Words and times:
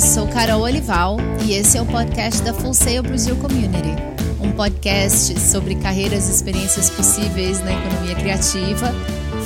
sou 0.00 0.26
Carol 0.26 0.62
Olival 0.62 1.18
e 1.44 1.52
esse 1.52 1.76
é 1.76 1.82
o 1.82 1.84
podcast 1.84 2.40
da 2.40 2.54
Full 2.54 2.72
Sail 2.72 3.02
Brasil 3.02 3.36
Community, 3.36 3.94
um 4.40 4.50
podcast 4.50 5.38
sobre 5.38 5.74
carreiras 5.74 6.26
e 6.26 6.32
experiências 6.32 6.88
possíveis 6.88 7.62
na 7.62 7.72
economia 7.72 8.14
criativa, 8.14 8.94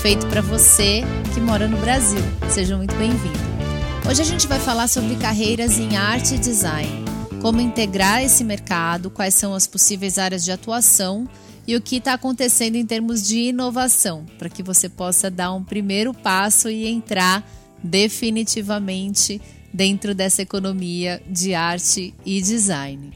feito 0.00 0.24
para 0.28 0.40
você 0.40 1.02
que 1.34 1.40
mora 1.40 1.66
no 1.66 1.76
Brasil. 1.78 2.20
Seja 2.48 2.76
muito 2.76 2.94
bem-vindo. 2.94 3.36
Hoje 4.08 4.22
a 4.22 4.24
gente 4.24 4.46
vai 4.46 4.60
falar 4.60 4.86
sobre 4.86 5.16
carreiras 5.16 5.76
em 5.76 5.96
arte 5.96 6.36
e 6.36 6.38
design, 6.38 7.04
como 7.42 7.60
integrar 7.60 8.22
esse 8.22 8.44
mercado, 8.44 9.10
quais 9.10 9.34
são 9.34 9.54
as 9.54 9.66
possíveis 9.66 10.18
áreas 10.18 10.44
de 10.44 10.52
atuação 10.52 11.28
e 11.66 11.74
o 11.74 11.80
que 11.80 11.96
está 11.96 12.12
acontecendo 12.12 12.76
em 12.76 12.86
termos 12.86 13.26
de 13.26 13.48
inovação, 13.48 14.24
para 14.38 14.48
que 14.48 14.62
você 14.62 14.88
possa 14.88 15.28
dar 15.28 15.52
um 15.52 15.64
primeiro 15.64 16.14
passo 16.14 16.70
e 16.70 16.86
entrar 16.86 17.44
definitivamente 17.82 19.40
dentro 19.74 20.14
dessa 20.14 20.40
economia 20.40 21.20
de 21.28 21.52
arte 21.52 22.14
e 22.24 22.40
design. 22.40 23.12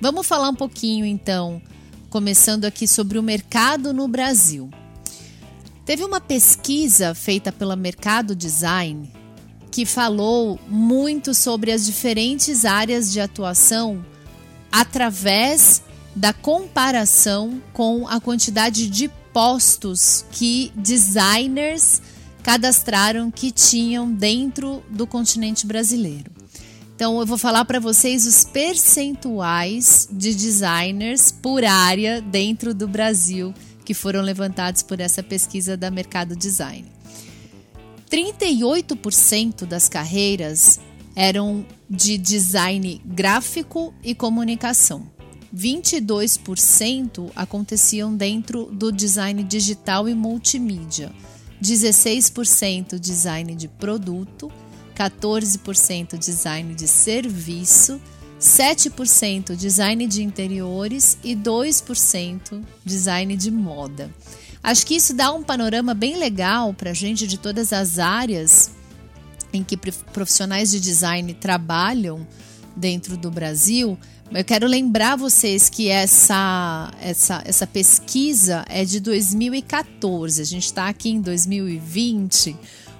Vamos 0.00 0.26
falar 0.26 0.48
um 0.48 0.54
pouquinho 0.54 1.04
então, 1.04 1.60
começando 2.08 2.64
aqui 2.64 2.88
sobre 2.88 3.18
o 3.18 3.22
mercado 3.22 3.92
no 3.92 4.08
Brasil. 4.08 4.70
Teve 5.84 6.02
uma 6.02 6.20
pesquisa 6.20 7.14
feita 7.14 7.52
pela 7.52 7.76
Mercado 7.76 8.34
Design 8.34 9.12
que 9.70 9.84
falou 9.84 10.58
muito 10.66 11.34
sobre 11.34 11.70
as 11.70 11.84
diferentes 11.84 12.64
áreas 12.64 13.12
de 13.12 13.20
atuação 13.20 14.04
através 14.72 15.82
da 16.16 16.32
comparação 16.32 17.62
com 17.72 18.08
a 18.08 18.18
quantidade 18.20 18.88
de 18.88 19.08
postos 19.32 20.24
que 20.32 20.72
designers 20.74 22.02
cadastraram 22.42 23.30
que 23.30 23.50
tinham 23.50 24.10
dentro 24.12 24.82
do 24.90 25.06
continente 25.06 25.66
brasileiro. 25.66 26.30
Então, 26.94 27.18
eu 27.18 27.26
vou 27.26 27.38
falar 27.38 27.64
para 27.64 27.80
vocês 27.80 28.26
os 28.26 28.44
percentuais 28.44 30.06
de 30.10 30.34
designers 30.34 31.32
por 31.32 31.64
área 31.64 32.20
dentro 32.20 32.74
do 32.74 32.86
Brasil 32.86 33.54
que 33.84 33.94
foram 33.94 34.22
levantados 34.22 34.82
por 34.82 35.00
essa 35.00 35.22
pesquisa 35.22 35.76
da 35.76 35.90
Mercado 35.90 36.36
Design. 36.36 36.84
38% 38.10 39.64
das 39.64 39.88
carreiras 39.88 40.78
eram 41.16 41.64
de 41.88 42.18
design 42.18 43.00
gráfico 43.04 43.94
e 44.04 44.14
comunicação. 44.14 45.08
22% 45.54 47.30
aconteciam 47.34 48.14
dentro 48.14 48.66
do 48.66 48.92
design 48.92 49.42
digital 49.42 50.08
e 50.08 50.14
multimídia. 50.14 51.12
16% 51.62 52.98
design 52.98 53.54
de 53.54 53.68
produto, 53.68 54.50
14% 54.96 56.18
design 56.18 56.74
de 56.74 56.88
serviço, 56.88 58.00
7% 58.40 59.54
design 59.54 60.06
de 60.06 60.22
interiores 60.22 61.18
e 61.22 61.36
2% 61.36 62.62
design 62.84 63.36
de 63.36 63.50
moda. 63.50 64.10
Acho 64.62 64.86
que 64.86 64.94
isso 64.94 65.14
dá 65.14 65.32
um 65.32 65.42
panorama 65.42 65.94
bem 65.94 66.16
legal 66.16 66.72
para 66.74 66.90
a 66.90 66.94
gente 66.94 67.26
de 67.26 67.38
todas 67.38 67.72
as 67.72 67.98
áreas 67.98 68.70
em 69.52 69.64
que 69.64 69.76
profissionais 69.76 70.70
de 70.70 70.80
design 70.80 71.32
trabalham 71.34 72.26
dentro 72.76 73.16
do 73.16 73.30
Brasil, 73.30 73.98
eu 74.32 74.44
quero 74.44 74.66
lembrar 74.66 75.16
vocês 75.16 75.68
que 75.68 75.88
essa, 75.88 76.92
essa, 77.00 77.42
essa 77.44 77.66
pesquisa 77.66 78.64
é 78.68 78.84
de 78.84 79.00
2014. 79.00 80.40
A 80.40 80.44
gente 80.44 80.66
está 80.66 80.88
aqui 80.88 81.10
em 81.10 81.20
2020. 81.20 82.56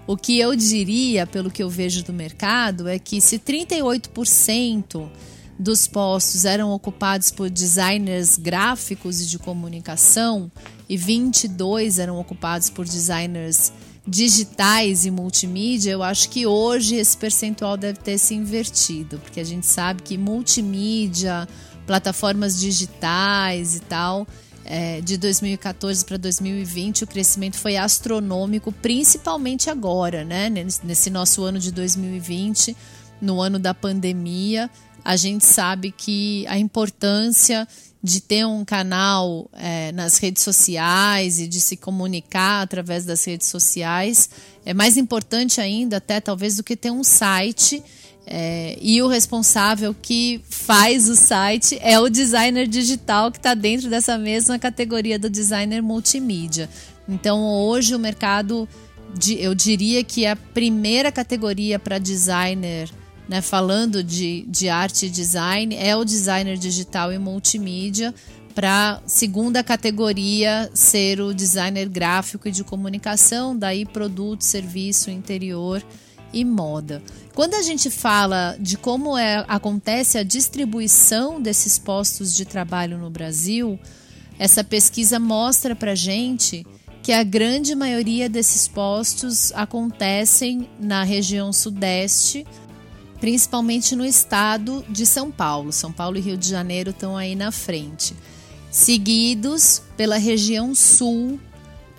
O 0.08 0.16
que 0.16 0.38
eu 0.40 0.56
diria, 0.56 1.26
pelo 1.26 1.50
que 1.50 1.62
eu 1.62 1.70
vejo 1.70 2.02
do 2.02 2.12
mercado, 2.12 2.88
é 2.88 2.98
que 2.98 3.20
se 3.20 3.38
38% 3.38 5.08
dos 5.56 5.86
postos 5.86 6.44
eram 6.44 6.72
ocupados 6.72 7.30
por 7.30 7.48
designers 7.48 8.36
gráficos 8.36 9.20
e 9.20 9.26
de 9.26 9.38
comunicação 9.38 10.50
e 10.88 10.96
22 10.96 11.98
eram 11.98 12.18
ocupados 12.18 12.70
por 12.70 12.84
designers 12.84 13.72
digitais 14.10 15.04
e 15.04 15.10
multimídia, 15.10 15.92
eu 15.92 16.02
acho 16.02 16.28
que 16.30 16.44
hoje 16.44 16.96
esse 16.96 17.16
percentual 17.16 17.76
deve 17.76 18.00
ter 18.00 18.18
se 18.18 18.34
invertido, 18.34 19.20
porque 19.20 19.38
a 19.38 19.44
gente 19.44 19.66
sabe 19.66 20.02
que 20.02 20.18
multimídia, 20.18 21.48
plataformas 21.86 22.58
digitais 22.58 23.76
e 23.76 23.80
tal, 23.80 24.26
é, 24.64 25.00
de 25.00 25.16
2014 25.16 26.04
para 26.04 26.16
2020 26.16 27.04
o 27.04 27.06
crescimento 27.06 27.56
foi 27.56 27.76
astronômico, 27.76 28.72
principalmente 28.72 29.70
agora, 29.70 30.24
né? 30.24 30.50
Nesse 30.50 31.08
nosso 31.08 31.44
ano 31.44 31.60
de 31.60 31.70
2020, 31.70 32.76
no 33.20 33.40
ano 33.40 33.60
da 33.60 33.72
pandemia, 33.72 34.68
a 35.04 35.16
gente 35.16 35.44
sabe 35.44 35.90
que 35.90 36.46
a 36.48 36.58
importância 36.58 37.66
de 38.02 38.20
ter 38.20 38.46
um 38.46 38.64
canal 38.64 39.50
é, 39.52 39.92
nas 39.92 40.16
redes 40.16 40.42
sociais 40.42 41.38
e 41.38 41.46
de 41.46 41.60
se 41.60 41.76
comunicar 41.76 42.62
através 42.62 43.04
das 43.04 43.24
redes 43.24 43.48
sociais 43.48 44.30
é 44.64 44.72
mais 44.72 44.96
importante 44.96 45.60
ainda, 45.60 45.98
até 45.98 46.20
talvez, 46.20 46.56
do 46.56 46.64
que 46.64 46.76
ter 46.76 46.90
um 46.90 47.04
site. 47.04 47.82
É, 48.26 48.78
e 48.80 49.02
o 49.02 49.08
responsável 49.08 49.94
que 50.00 50.40
faz 50.48 51.08
o 51.08 51.16
site 51.16 51.78
é 51.82 51.98
o 51.98 52.08
designer 52.08 52.66
digital 52.68 53.30
que 53.30 53.38
está 53.38 53.54
dentro 53.54 53.90
dessa 53.90 54.16
mesma 54.16 54.58
categoria 54.58 55.18
do 55.18 55.28
designer 55.28 55.82
multimídia. 55.82 56.68
Então, 57.08 57.42
hoje 57.42 57.94
o 57.94 57.98
mercado, 57.98 58.68
eu 59.36 59.54
diria 59.54 60.04
que 60.04 60.26
a 60.26 60.36
primeira 60.36 61.10
categoria 61.10 61.78
para 61.78 61.98
designer 61.98 62.88
né, 63.30 63.40
falando 63.40 64.02
de, 64.02 64.44
de 64.48 64.68
arte 64.68 65.06
e 65.06 65.08
design, 65.08 65.76
é 65.76 65.94
o 65.94 66.04
designer 66.04 66.58
digital 66.58 67.12
e 67.12 67.18
multimídia, 67.18 68.12
para 68.56 69.00
segunda 69.06 69.62
categoria 69.62 70.68
ser 70.74 71.20
o 71.20 71.32
designer 71.32 71.88
gráfico 71.88 72.48
e 72.48 72.50
de 72.50 72.64
comunicação, 72.64 73.56
daí 73.56 73.86
produto, 73.86 74.42
serviço, 74.42 75.12
interior 75.12 75.80
e 76.32 76.44
moda. 76.44 77.00
Quando 77.32 77.54
a 77.54 77.62
gente 77.62 77.88
fala 77.88 78.56
de 78.58 78.76
como 78.76 79.16
é, 79.16 79.44
acontece 79.46 80.18
a 80.18 80.24
distribuição 80.24 81.40
desses 81.40 81.78
postos 81.78 82.34
de 82.34 82.44
trabalho 82.44 82.98
no 82.98 83.10
Brasil, 83.10 83.78
essa 84.40 84.64
pesquisa 84.64 85.20
mostra 85.20 85.76
para 85.76 85.94
gente 85.94 86.66
que 87.00 87.12
a 87.12 87.22
grande 87.22 87.76
maioria 87.76 88.28
desses 88.28 88.66
postos 88.66 89.52
acontecem 89.52 90.68
na 90.80 91.04
região 91.04 91.52
sudeste, 91.52 92.44
principalmente 93.20 93.94
no 93.94 94.04
estado 94.04 94.84
de 94.88 95.04
São 95.04 95.30
Paulo. 95.30 95.72
São 95.72 95.92
Paulo 95.92 96.16
e 96.16 96.20
Rio 96.20 96.36
de 96.36 96.48
Janeiro 96.48 96.90
estão 96.90 97.16
aí 97.16 97.36
na 97.36 97.52
frente, 97.52 98.14
seguidos 98.70 99.82
pela 99.96 100.16
região 100.16 100.74
sul, 100.74 101.38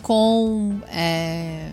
com 0.02 0.80
é, 0.90 1.72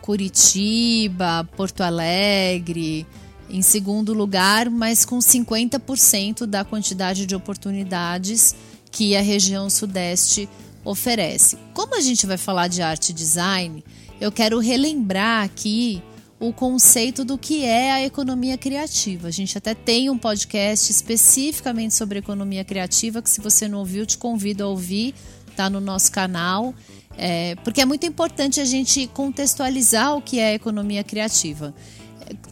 Curitiba, 0.00 1.46
Porto 1.56 1.82
Alegre, 1.82 3.06
em 3.50 3.62
segundo 3.62 4.12
lugar, 4.12 4.70
mas 4.70 5.04
com 5.04 5.18
50% 5.18 6.46
da 6.46 6.64
quantidade 6.64 7.26
de 7.26 7.34
oportunidades 7.34 8.54
que 8.90 9.16
a 9.16 9.20
região 9.20 9.68
sudeste 9.68 10.48
oferece. 10.84 11.58
Como 11.74 11.96
a 11.96 12.00
gente 12.00 12.26
vai 12.26 12.36
falar 12.36 12.68
de 12.68 12.80
arte 12.80 13.10
e 13.10 13.12
design, 13.12 13.84
eu 14.20 14.30
quero 14.30 14.58
relembrar 14.58 15.44
aqui 15.44 16.02
o 16.40 16.52
conceito 16.52 17.24
do 17.24 17.36
que 17.36 17.64
é 17.64 17.90
a 17.90 18.04
economia 18.04 18.56
criativa. 18.56 19.28
A 19.28 19.30
gente 19.30 19.58
até 19.58 19.74
tem 19.74 20.08
um 20.08 20.16
podcast 20.16 20.90
especificamente 20.90 21.94
sobre 21.94 22.20
economia 22.20 22.64
criativa, 22.64 23.20
que 23.20 23.28
se 23.28 23.40
você 23.40 23.66
não 23.66 23.78
ouviu, 23.78 24.06
te 24.06 24.16
convido 24.16 24.62
a 24.62 24.68
ouvir, 24.68 25.14
está 25.50 25.68
no 25.68 25.80
nosso 25.80 26.12
canal. 26.12 26.72
É, 27.16 27.56
porque 27.64 27.80
é 27.80 27.84
muito 27.84 28.06
importante 28.06 28.60
a 28.60 28.64
gente 28.64 29.08
contextualizar 29.08 30.14
o 30.14 30.22
que 30.22 30.38
é 30.38 30.50
a 30.50 30.54
economia 30.54 31.02
criativa. 31.02 31.74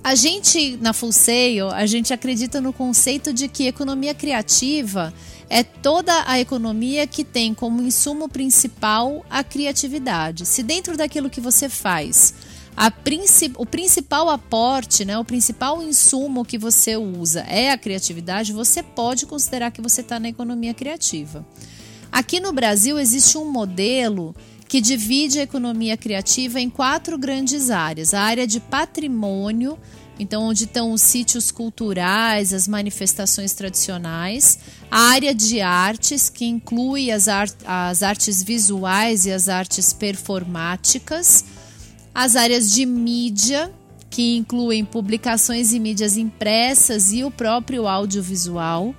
A 0.02 0.14
gente, 0.14 0.76
na 0.78 0.93
Full 0.93 1.12
Sail, 1.12 1.69
a 1.69 1.87
gente 1.87 2.12
acredita 2.12 2.60
no 2.60 2.72
conceito 2.72 3.32
de 3.32 3.46
que 3.46 3.69
economia 3.69 4.14
criativa 4.14 5.14
é 5.49 5.62
toda 5.62 6.25
a 6.26 6.40
economia 6.40 7.06
que 7.06 7.22
tem 7.22 7.55
como 7.55 7.82
insumo 7.82 8.28
principal 8.28 9.25
a 9.31 9.44
criatividade. 9.44 10.44
Se 10.44 10.62
dentro 10.62 10.96
daquilo 10.96 11.31
que 11.31 11.40
você 11.40 11.69
faz 11.69 12.34
o 13.56 13.64
principal 13.64 14.28
aporte, 14.28 15.05
né, 15.05 15.19
o 15.19 15.25
principal 15.25 15.82
insumo 15.82 16.44
que 16.44 16.58
você 16.58 16.96
usa 16.96 17.40
é 17.40 17.70
a 17.70 17.78
criatividade, 17.78 18.52
você 18.52 18.82
pode 18.82 19.25
considerar 19.25 19.70
que 19.70 19.81
você 19.81 20.02
está 20.02 20.20
na 20.20 20.28
economia 20.28 20.75
criativa. 20.75 21.46
Aqui 22.12 22.38
no 22.38 22.52
Brasil 22.52 22.99
existe 22.99 23.38
um 23.38 23.50
modelo 23.50 24.34
que 24.69 24.81
divide 24.81 25.38
a 25.38 25.43
economia 25.43 25.96
criativa 25.96 26.61
em 26.61 26.69
quatro 26.69 27.17
grandes 27.17 27.70
áreas: 27.70 28.12
a 28.12 28.20
área 28.20 28.46
de 28.46 28.61
patrimônio, 28.61 29.79
então 30.19 30.44
onde 30.44 30.64
estão 30.64 30.93
os 30.93 31.00
sítios 31.00 31.50
culturais, 31.50 32.52
as 32.52 32.69
manifestações 32.69 33.55
tradicionais, 33.55 34.58
a 34.90 34.99
área 35.11 35.34
de 35.34 35.61
artes, 35.61 36.29
que 36.29 36.44
inclui 36.44 37.11
as, 37.11 37.26
as 37.64 38.02
artes 38.02 38.43
visuais 38.43 39.25
e 39.25 39.32
as 39.32 39.49
artes 39.49 39.93
performáticas 39.93 41.44
as 42.16 42.34
áreas 42.34 42.70
de 42.70 42.86
mídia, 42.86 43.70
que 44.08 44.38
incluem 44.38 44.86
publicações 44.86 45.74
e 45.74 45.78
mídias 45.78 46.16
impressas 46.16 47.12
e 47.12 47.22
o 47.22 47.30
próprio 47.30 47.86
audiovisual, 47.86 48.94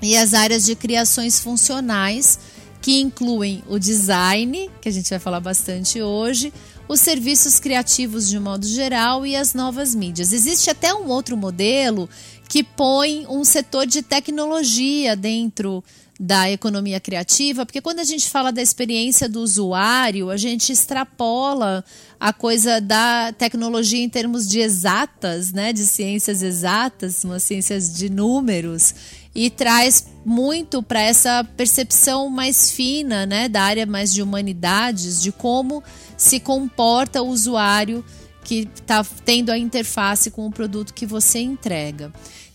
e 0.00 0.16
as 0.16 0.32
áreas 0.32 0.64
de 0.64 0.74
criações 0.74 1.38
funcionais, 1.38 2.38
que 2.80 2.98
incluem 2.98 3.62
o 3.68 3.78
design, 3.78 4.70
que 4.80 4.88
a 4.88 4.92
gente 4.92 5.10
vai 5.10 5.18
falar 5.18 5.40
bastante 5.40 6.00
hoje, 6.00 6.50
os 6.88 6.98
serviços 6.98 7.60
criativos 7.60 8.26
de 8.26 8.40
modo 8.40 8.66
geral 8.66 9.26
e 9.26 9.36
as 9.36 9.52
novas 9.52 9.94
mídias. 9.94 10.32
Existe 10.32 10.70
até 10.70 10.94
um 10.94 11.08
outro 11.08 11.36
modelo 11.36 12.08
que 12.48 12.62
põe 12.62 13.26
um 13.28 13.44
setor 13.44 13.86
de 13.86 14.00
tecnologia 14.00 15.14
dentro 15.14 15.84
da 16.18 16.48
economia 16.48 17.00
criativa, 17.00 17.66
porque 17.66 17.80
quando 17.80 17.98
a 17.98 18.04
gente 18.04 18.28
fala 18.28 18.52
da 18.52 18.62
experiência 18.62 19.28
do 19.28 19.40
usuário, 19.40 20.30
a 20.30 20.36
gente 20.36 20.72
extrapola 20.72 21.84
a 22.20 22.32
coisa 22.32 22.80
da 22.80 23.32
tecnologia 23.32 24.02
em 24.02 24.08
termos 24.08 24.48
de 24.48 24.60
exatas, 24.60 25.52
né, 25.52 25.72
de 25.72 25.84
ciências 25.84 26.42
exatas, 26.42 27.24
umas 27.24 27.42
ciências 27.42 27.92
de 27.92 28.08
números, 28.08 28.94
e 29.34 29.50
traz 29.50 30.06
muito 30.24 30.82
para 30.82 31.00
essa 31.00 31.42
percepção 31.56 32.30
mais 32.30 32.70
fina, 32.70 33.26
né, 33.26 33.48
da 33.48 33.62
área 33.62 33.84
mais 33.84 34.12
de 34.12 34.22
humanidades, 34.22 35.20
de 35.20 35.32
como 35.32 35.82
se 36.16 36.38
comporta 36.38 37.22
o 37.22 37.28
usuário 37.28 38.04
que 38.44 38.68
está 38.74 39.04
tendo 39.24 39.50
a 39.50 39.58
interface 39.58 40.30
com 40.30 40.46
o 40.46 40.50
produto 40.50 40.94
que 40.94 41.06
você 41.06 41.40
entrega. 41.40 42.12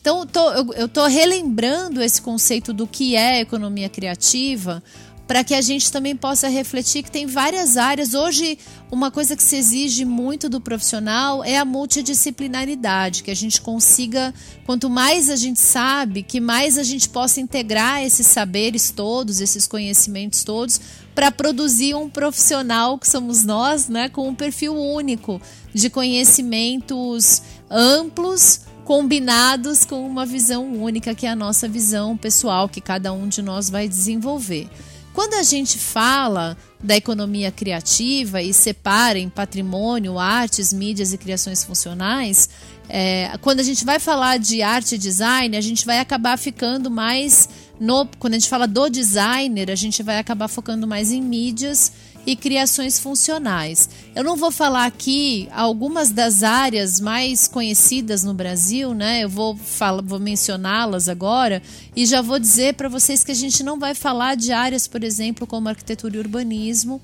Então, 0.09 0.25
tô, 0.25 0.51
eu 0.73 0.87
estou 0.87 1.05
relembrando 1.05 2.01
esse 2.01 2.19
conceito 2.19 2.73
do 2.73 2.87
que 2.87 3.15
é 3.15 3.41
economia 3.41 3.87
criativa 3.87 4.81
para 5.27 5.43
que 5.43 5.53
a 5.53 5.61
gente 5.61 5.91
também 5.91 6.15
possa 6.15 6.47
refletir 6.47 7.03
que 7.03 7.11
tem 7.11 7.27
várias 7.27 7.77
áreas. 7.77 8.15
Hoje, 8.15 8.57
uma 8.91 9.11
coisa 9.11 9.35
que 9.35 9.43
se 9.43 9.55
exige 9.55 10.03
muito 10.05 10.49
do 10.49 10.59
profissional 10.59 11.43
é 11.43 11.59
a 11.59 11.63
multidisciplinaridade, 11.63 13.21
que 13.21 13.29
a 13.29 13.35
gente 13.35 13.61
consiga, 13.61 14.33
quanto 14.65 14.89
mais 14.89 15.29
a 15.29 15.35
gente 15.35 15.59
sabe, 15.59 16.23
que 16.23 16.39
mais 16.39 16.79
a 16.79 16.83
gente 16.83 17.07
possa 17.07 17.39
integrar 17.39 18.01
esses 18.01 18.25
saberes 18.25 18.89
todos, 18.89 19.39
esses 19.39 19.67
conhecimentos 19.67 20.43
todos, 20.43 20.81
para 21.13 21.31
produzir 21.31 21.93
um 21.93 22.09
profissional 22.09 22.97
que 22.97 23.07
somos 23.07 23.45
nós, 23.45 23.87
né, 23.87 24.09
com 24.09 24.27
um 24.27 24.33
perfil 24.33 24.73
único 24.75 25.39
de 25.71 25.87
conhecimentos 25.87 27.43
amplos 27.69 28.61
combinados 28.89 29.85
com 29.85 30.03
uma 30.03 30.25
visão 30.25 30.65
única, 30.73 31.13
que 31.13 31.27
é 31.27 31.29
a 31.29 31.35
nossa 31.35 31.67
visão 31.67 32.17
pessoal, 32.17 32.67
que 32.67 32.81
cada 32.81 33.13
um 33.13 33.27
de 33.27 33.39
nós 33.39 33.69
vai 33.69 33.87
desenvolver. 33.87 34.67
Quando 35.13 35.35
a 35.35 35.43
gente 35.43 35.77
fala 35.77 36.57
da 36.83 36.95
economia 36.97 37.51
criativa 37.51 38.41
e 38.41 38.51
separa 38.51 39.19
em 39.19 39.29
patrimônio, 39.29 40.17
artes, 40.17 40.73
mídias 40.73 41.13
e 41.13 41.19
criações 41.19 41.63
funcionais, 41.63 42.49
é, 42.89 43.37
quando 43.41 43.59
a 43.59 43.63
gente 43.63 43.85
vai 43.85 43.99
falar 43.99 44.39
de 44.39 44.63
arte 44.63 44.95
e 44.95 44.97
design, 44.97 45.55
a 45.55 45.61
gente 45.61 45.85
vai 45.85 45.99
acabar 45.99 46.35
ficando 46.35 46.89
mais 46.89 47.47
no. 47.79 48.07
Quando 48.17 48.33
a 48.33 48.39
gente 48.39 48.49
fala 48.49 48.65
do 48.65 48.89
designer, 48.89 49.69
a 49.69 49.75
gente 49.75 50.01
vai 50.01 50.17
acabar 50.17 50.47
focando 50.47 50.87
mais 50.87 51.11
em 51.11 51.21
mídias 51.21 51.91
e 52.25 52.35
criações 52.35 52.99
funcionais. 52.99 53.89
Eu 54.15 54.23
não 54.23 54.35
vou 54.35 54.51
falar 54.51 54.85
aqui 54.85 55.47
algumas 55.51 56.11
das 56.11 56.43
áreas 56.43 56.99
mais 56.99 57.47
conhecidas 57.47 58.23
no 58.23 58.33
Brasil, 58.33 58.93
né? 58.93 59.23
Eu 59.23 59.29
vou, 59.29 59.57
vou 60.03 60.19
mencioná-las 60.19 61.07
agora 61.07 61.61
e 61.95 62.05
já 62.05 62.21
vou 62.21 62.39
dizer 62.39 62.75
para 62.75 62.89
vocês 62.89 63.23
que 63.23 63.31
a 63.31 63.35
gente 63.35 63.63
não 63.63 63.79
vai 63.79 63.95
falar 63.95 64.35
de 64.35 64.51
áreas, 64.51 64.87
por 64.87 65.03
exemplo, 65.03 65.47
como 65.47 65.69
arquitetura 65.69 66.17
e 66.17 66.19
urbanismo, 66.19 67.01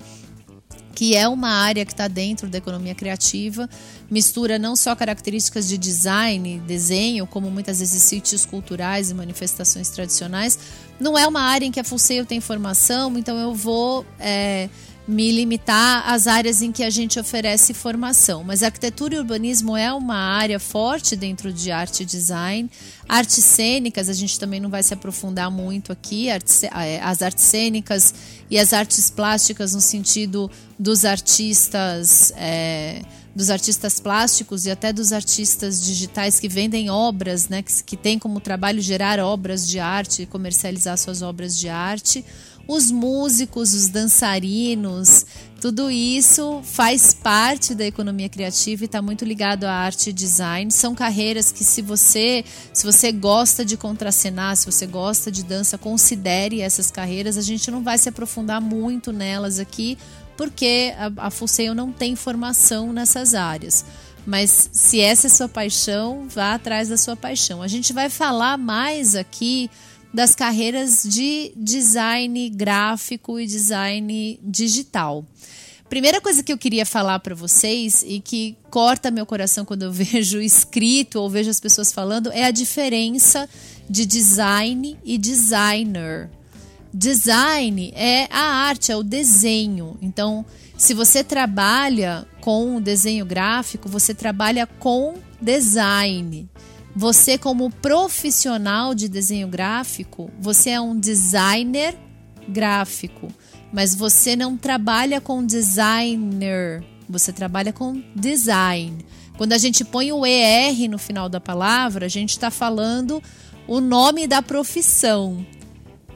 que 0.94 1.14
é 1.14 1.28
uma 1.28 1.50
área 1.50 1.84
que 1.84 1.92
está 1.92 2.08
dentro 2.08 2.48
da 2.48 2.56
economia 2.56 2.94
criativa, 2.94 3.68
mistura 4.10 4.58
não 4.58 4.74
só 4.74 4.96
características 4.96 5.68
de 5.68 5.76
design, 5.76 6.58
desenho, 6.66 7.26
como 7.26 7.50
muitas 7.50 7.80
vezes 7.80 8.02
sítios 8.02 8.46
culturais 8.46 9.10
e 9.10 9.14
manifestações 9.14 9.90
tradicionais. 9.90 10.58
Não 10.98 11.18
é 11.18 11.26
uma 11.28 11.42
área 11.42 11.66
em 11.66 11.70
que 11.70 11.78
a 11.78 11.84
Fulseio 11.84 12.24
tem 12.24 12.40
formação, 12.40 13.16
então 13.18 13.36
eu 13.36 13.54
vou 13.54 14.06
é, 14.18 14.70
me 15.06 15.30
limitar 15.30 16.08
às 16.10 16.26
áreas 16.26 16.60
em 16.60 16.72
que 16.72 16.82
a 16.82 16.90
gente 16.90 17.18
oferece 17.18 17.72
formação. 17.72 18.42
Mas 18.42 18.62
arquitetura 18.62 19.14
e 19.14 19.18
urbanismo 19.18 19.76
é 19.76 19.92
uma 19.92 20.16
área 20.16 20.58
forte 20.58 21.14
dentro 21.14 21.52
de 21.52 21.70
arte 21.70 22.02
e 22.02 22.06
design. 22.06 22.68
Artes 23.08 23.44
cênicas, 23.44 24.08
a 24.08 24.12
gente 24.12 24.38
também 24.38 24.58
não 24.58 24.68
vai 24.68 24.82
se 24.82 24.92
aprofundar 24.92 25.50
muito 25.50 25.92
aqui. 25.92 26.28
É, 26.28 27.00
as 27.02 27.22
artes 27.22 27.44
cênicas 27.44 28.14
e 28.50 28.58
as 28.58 28.72
artes 28.72 29.08
plásticas 29.08 29.74
no 29.74 29.80
sentido 29.80 30.50
dos 30.78 31.04
artistas. 31.04 32.32
É, 32.36 33.02
dos 33.36 33.50
artistas 33.50 34.00
plásticos 34.00 34.64
e 34.64 34.70
até 34.70 34.94
dos 34.94 35.12
artistas 35.12 35.84
digitais 35.84 36.40
que 36.40 36.48
vendem 36.48 36.88
obras, 36.88 37.50
né, 37.50 37.60
que, 37.60 37.84
que 37.84 37.94
têm 37.94 38.18
como 38.18 38.40
trabalho 38.40 38.80
gerar 38.80 39.20
obras 39.20 39.68
de 39.68 39.78
arte 39.78 40.24
comercializar 40.24 40.96
suas 40.96 41.20
obras 41.20 41.54
de 41.54 41.68
arte 41.68 42.24
os 42.66 42.90
músicos, 42.90 43.72
os 43.72 43.88
dançarinos, 43.88 45.24
tudo 45.60 45.90
isso 45.90 46.60
faz 46.62 47.14
parte 47.14 47.74
da 47.74 47.84
economia 47.84 48.28
criativa 48.28 48.84
e 48.84 48.86
está 48.86 49.00
muito 49.00 49.24
ligado 49.24 49.64
à 49.64 49.72
arte 49.72 50.10
e 50.10 50.12
design. 50.12 50.70
São 50.70 50.94
carreiras 50.94 51.50
que 51.50 51.64
se 51.64 51.80
você, 51.80 52.44
se 52.72 52.84
você 52.84 53.10
gosta 53.10 53.64
de 53.64 53.76
contracenar, 53.76 54.56
se 54.56 54.66
você 54.66 54.86
gosta 54.86 55.32
de 55.32 55.42
dança, 55.42 55.78
considere 55.78 56.60
essas 56.60 56.90
carreiras. 56.90 57.38
A 57.38 57.42
gente 57.42 57.70
não 57.70 57.82
vai 57.82 57.96
se 57.96 58.08
aprofundar 58.08 58.60
muito 58.60 59.12
nelas 59.12 59.58
aqui, 59.58 59.96
porque 60.36 60.94
a, 60.98 61.28
a 61.28 61.74
não 61.74 61.90
tem 61.90 62.14
formação 62.14 62.92
nessas 62.92 63.34
áreas. 63.34 63.84
Mas 64.26 64.68
se 64.72 65.00
essa 65.00 65.28
é 65.28 65.30
sua 65.30 65.48
paixão, 65.48 66.26
vá 66.28 66.54
atrás 66.54 66.88
da 66.88 66.96
sua 66.96 67.16
paixão. 67.16 67.62
A 67.62 67.68
gente 67.68 67.92
vai 67.92 68.10
falar 68.10 68.58
mais 68.58 69.14
aqui 69.14 69.70
das 70.16 70.34
carreiras 70.34 71.02
de 71.02 71.52
design 71.54 72.48
gráfico 72.48 73.38
e 73.38 73.46
design 73.46 74.40
digital. 74.42 75.22
Primeira 75.90 76.22
coisa 76.22 76.42
que 76.42 76.50
eu 76.50 76.56
queria 76.56 76.86
falar 76.86 77.18
para 77.18 77.34
vocês 77.34 78.02
e 78.02 78.18
que 78.18 78.56
corta 78.70 79.10
meu 79.10 79.26
coração 79.26 79.66
quando 79.66 79.82
eu 79.82 79.92
vejo 79.92 80.40
escrito 80.40 81.20
ou 81.20 81.28
vejo 81.28 81.50
as 81.50 81.60
pessoas 81.60 81.92
falando 81.92 82.32
é 82.32 82.44
a 82.44 82.50
diferença 82.50 83.46
de 83.90 84.06
design 84.06 84.98
e 85.04 85.18
designer. 85.18 86.30
Design 86.94 87.92
é 87.94 88.26
a 88.30 88.68
arte, 88.68 88.90
é 88.90 88.96
o 88.96 89.02
desenho. 89.02 89.98
Então, 90.00 90.46
se 90.78 90.94
você 90.94 91.22
trabalha 91.22 92.26
com 92.40 92.80
desenho 92.80 93.26
gráfico, 93.26 93.86
você 93.86 94.14
trabalha 94.14 94.66
com 94.66 95.16
design. 95.42 96.48
Você, 96.96 97.36
como 97.36 97.70
profissional 97.70 98.94
de 98.94 99.06
desenho 99.06 99.48
gráfico, 99.48 100.30
você 100.40 100.70
é 100.70 100.80
um 100.80 100.98
designer 100.98 101.94
gráfico, 102.48 103.28
mas 103.70 103.94
você 103.94 104.34
não 104.34 104.56
trabalha 104.56 105.20
com 105.20 105.44
designer, 105.44 106.82
você 107.06 107.34
trabalha 107.34 107.70
com 107.70 108.02
design. 108.14 109.04
Quando 109.36 109.52
a 109.52 109.58
gente 109.58 109.84
põe 109.84 110.10
o 110.10 110.24
ER 110.24 110.88
no 110.88 110.96
final 110.96 111.28
da 111.28 111.38
palavra, 111.38 112.06
a 112.06 112.08
gente 112.08 112.30
está 112.30 112.50
falando 112.50 113.22
o 113.68 113.78
nome 113.78 114.26
da 114.26 114.40
profissão. 114.40 115.44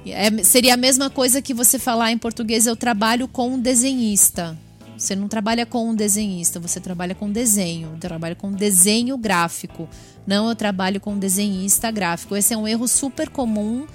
É, 0.06 0.42
seria 0.42 0.72
a 0.72 0.78
mesma 0.78 1.10
coisa 1.10 1.42
que 1.42 1.52
você 1.52 1.78
falar 1.78 2.10
em 2.10 2.16
português: 2.16 2.66
eu 2.66 2.74
trabalho 2.74 3.28
com 3.28 3.60
desenhista. 3.60 4.56
Você 5.00 5.16
não 5.16 5.28
trabalha 5.28 5.64
com 5.64 5.88
um 5.88 5.94
desenhista, 5.94 6.60
você 6.60 6.78
trabalha 6.78 7.14
com 7.14 7.32
desenho, 7.32 7.96
trabalha 7.98 8.34
com 8.34 8.52
desenho 8.52 9.16
gráfico. 9.16 9.88
Não, 10.26 10.50
eu 10.50 10.54
trabalho 10.54 11.00
com 11.00 11.18
desenhista 11.18 11.90
gráfico. 11.90 12.36
Esse 12.36 12.52
é 12.52 12.56
um 12.56 12.68
erro 12.68 12.86
super 12.86 13.30
comum. 13.30 13.86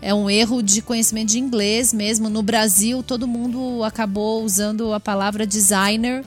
É 0.00 0.14
um 0.14 0.30
erro 0.30 0.62
de 0.62 0.80
conhecimento 0.80 1.30
de 1.30 1.40
inglês 1.40 1.92
mesmo. 1.92 2.30
No 2.30 2.44
Brasil, 2.44 3.02
todo 3.02 3.26
mundo 3.26 3.82
acabou 3.82 4.44
usando 4.44 4.92
a 4.92 5.00
palavra 5.00 5.44
designer 5.44 6.24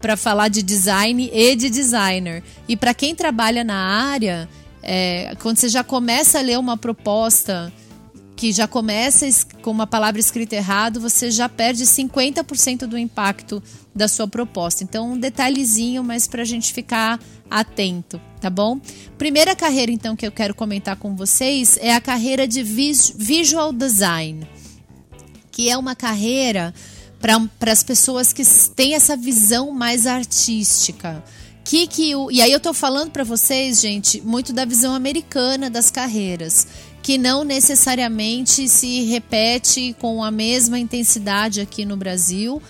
para 0.00 0.16
falar 0.16 0.48
de 0.48 0.62
design 0.62 1.28
e 1.30 1.54
de 1.54 1.68
designer. 1.68 2.42
E 2.66 2.74
para 2.74 2.94
quem 2.94 3.14
trabalha 3.14 3.62
na 3.62 3.76
área, 3.76 4.48
é, 4.82 5.36
quando 5.42 5.58
você 5.58 5.68
já 5.68 5.84
começa 5.84 6.38
a 6.38 6.42
ler 6.42 6.58
uma 6.58 6.78
proposta 6.78 7.70
que 8.38 8.52
já 8.52 8.68
começa 8.68 9.28
com 9.62 9.72
uma 9.72 9.84
palavra 9.84 10.20
escrita 10.20 10.54
errado, 10.54 11.00
você 11.00 11.28
já 11.28 11.48
perde 11.48 11.84
50% 11.84 12.86
do 12.86 12.96
impacto 12.96 13.60
da 13.92 14.06
sua 14.06 14.28
proposta. 14.28 14.84
Então, 14.84 15.10
um 15.10 15.18
detalhezinho, 15.18 16.04
mas 16.04 16.28
para 16.28 16.42
a 16.42 16.44
gente 16.44 16.72
ficar 16.72 17.18
atento, 17.50 18.20
tá 18.40 18.48
bom? 18.48 18.80
Primeira 19.18 19.56
carreira, 19.56 19.90
então, 19.90 20.14
que 20.14 20.24
eu 20.24 20.30
quero 20.30 20.54
comentar 20.54 20.94
com 20.94 21.16
vocês 21.16 21.76
é 21.80 21.92
a 21.92 22.00
carreira 22.00 22.46
de 22.46 22.62
Visual 22.62 23.72
Design, 23.72 24.46
que 25.50 25.68
é 25.68 25.76
uma 25.76 25.96
carreira 25.96 26.72
para 27.18 27.72
as 27.72 27.82
pessoas 27.82 28.32
que 28.32 28.44
têm 28.76 28.94
essa 28.94 29.16
visão 29.16 29.72
mais 29.72 30.06
artística. 30.06 31.24
Que 31.64 31.86
que 31.86 32.12
e 32.30 32.40
aí 32.40 32.52
eu 32.52 32.60
tô 32.60 32.72
falando 32.72 33.10
para 33.10 33.24
vocês, 33.24 33.80
gente, 33.80 34.22
muito 34.22 34.54
da 34.54 34.64
visão 34.64 34.94
americana 34.94 35.68
das 35.68 35.90
carreiras 35.90 36.66
que 37.08 37.16
não 37.16 37.42
necessariamente 37.42 38.68
se 38.68 39.04
repete 39.04 39.96
com 39.98 40.22
a 40.22 40.30
mesma 40.30 40.78
intensidade 40.78 41.58
aqui 41.58 41.86
no 41.86 41.96
Brasil. 41.96 42.60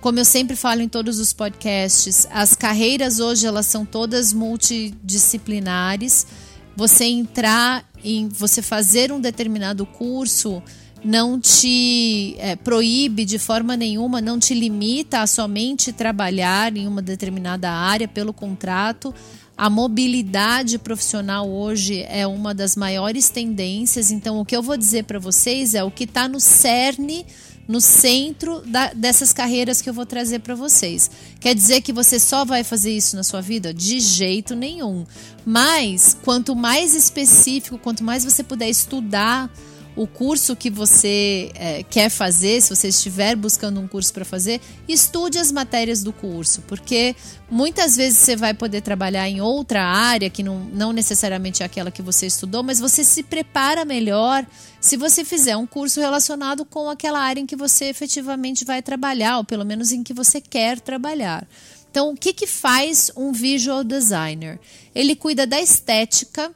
Como 0.00 0.18
eu 0.18 0.24
sempre 0.24 0.56
falo 0.56 0.82
em 0.82 0.88
todos 0.88 1.20
os 1.20 1.32
podcasts, 1.32 2.26
as 2.32 2.52
carreiras 2.52 3.20
hoje 3.20 3.46
elas 3.46 3.66
são 3.66 3.86
todas 3.86 4.32
multidisciplinares. 4.32 6.26
Você 6.74 7.04
entrar 7.04 7.88
em 8.02 8.26
você 8.26 8.60
fazer 8.60 9.12
um 9.12 9.20
determinado 9.20 9.86
curso 9.86 10.60
não 11.04 11.38
te 11.38 12.34
é, 12.40 12.56
proíbe 12.56 13.24
de 13.24 13.38
forma 13.38 13.76
nenhuma, 13.76 14.20
não 14.20 14.40
te 14.40 14.52
limita 14.52 15.20
a 15.20 15.28
somente 15.28 15.92
trabalhar 15.92 16.76
em 16.76 16.88
uma 16.88 17.00
determinada 17.00 17.70
área 17.70 18.08
pelo 18.08 18.32
contrato. 18.32 19.14
A 19.56 19.70
mobilidade 19.70 20.78
profissional 20.78 21.48
hoje 21.48 22.04
é 22.08 22.26
uma 22.26 22.52
das 22.52 22.76
maiores 22.76 23.30
tendências, 23.30 24.10
então 24.10 24.38
o 24.38 24.44
que 24.44 24.54
eu 24.54 24.62
vou 24.62 24.76
dizer 24.76 25.04
para 25.04 25.18
vocês 25.18 25.72
é 25.72 25.82
o 25.82 25.90
que 25.90 26.04
está 26.04 26.28
no 26.28 26.38
cerne 26.38 27.24
no 27.66 27.80
centro 27.80 28.60
da, 28.66 28.92
dessas 28.92 29.32
carreiras 29.32 29.82
que 29.82 29.88
eu 29.88 29.94
vou 29.94 30.06
trazer 30.06 30.40
para 30.40 30.54
vocês. 30.54 31.10
Quer 31.40 31.54
dizer 31.54 31.80
que 31.80 31.92
você 31.92 32.18
só 32.18 32.44
vai 32.44 32.62
fazer 32.62 32.92
isso 32.92 33.16
na 33.16 33.24
sua 33.24 33.40
vida? 33.40 33.74
De 33.74 33.98
jeito 33.98 34.54
nenhum. 34.54 35.04
Mas 35.44 36.16
quanto 36.22 36.54
mais 36.54 36.94
específico, 36.94 37.78
quanto 37.78 38.04
mais 38.04 38.24
você 38.24 38.44
puder 38.44 38.68
estudar 38.68 39.50
o 39.96 40.06
curso 40.06 40.54
que 40.54 40.68
você 40.68 41.50
é, 41.54 41.82
quer 41.82 42.10
fazer, 42.10 42.60
se 42.60 42.68
você 42.68 42.88
estiver 42.88 43.34
buscando 43.34 43.80
um 43.80 43.88
curso 43.88 44.12
para 44.12 44.26
fazer, 44.26 44.60
estude 44.86 45.38
as 45.38 45.50
matérias 45.50 46.02
do 46.02 46.12
curso, 46.12 46.60
porque 46.68 47.16
muitas 47.50 47.96
vezes 47.96 48.18
você 48.18 48.36
vai 48.36 48.52
poder 48.52 48.82
trabalhar 48.82 49.26
em 49.26 49.40
outra 49.40 49.82
área 49.82 50.28
que 50.28 50.42
não, 50.42 50.60
não 50.60 50.92
necessariamente 50.92 51.62
é 51.62 51.66
aquela 51.66 51.90
que 51.90 52.02
você 52.02 52.26
estudou, 52.26 52.62
mas 52.62 52.78
você 52.78 53.02
se 53.02 53.22
prepara 53.22 53.86
melhor 53.86 54.46
se 54.80 54.98
você 54.98 55.24
fizer 55.24 55.56
um 55.56 55.66
curso 55.66 55.98
relacionado 55.98 56.66
com 56.66 56.90
aquela 56.90 57.20
área 57.20 57.40
em 57.40 57.46
que 57.46 57.56
você 57.56 57.86
efetivamente 57.86 58.64
vai 58.66 58.82
trabalhar, 58.82 59.38
ou 59.38 59.44
pelo 59.44 59.64
menos 59.64 59.92
em 59.92 60.02
que 60.02 60.12
você 60.12 60.42
quer 60.42 60.78
trabalhar. 60.78 61.48
Então, 61.90 62.10
o 62.10 62.14
que, 62.14 62.34
que 62.34 62.46
faz 62.46 63.10
um 63.16 63.32
visual 63.32 63.82
designer? 63.82 64.60
Ele 64.94 65.16
cuida 65.16 65.46
da 65.46 65.58
estética, 65.58 66.52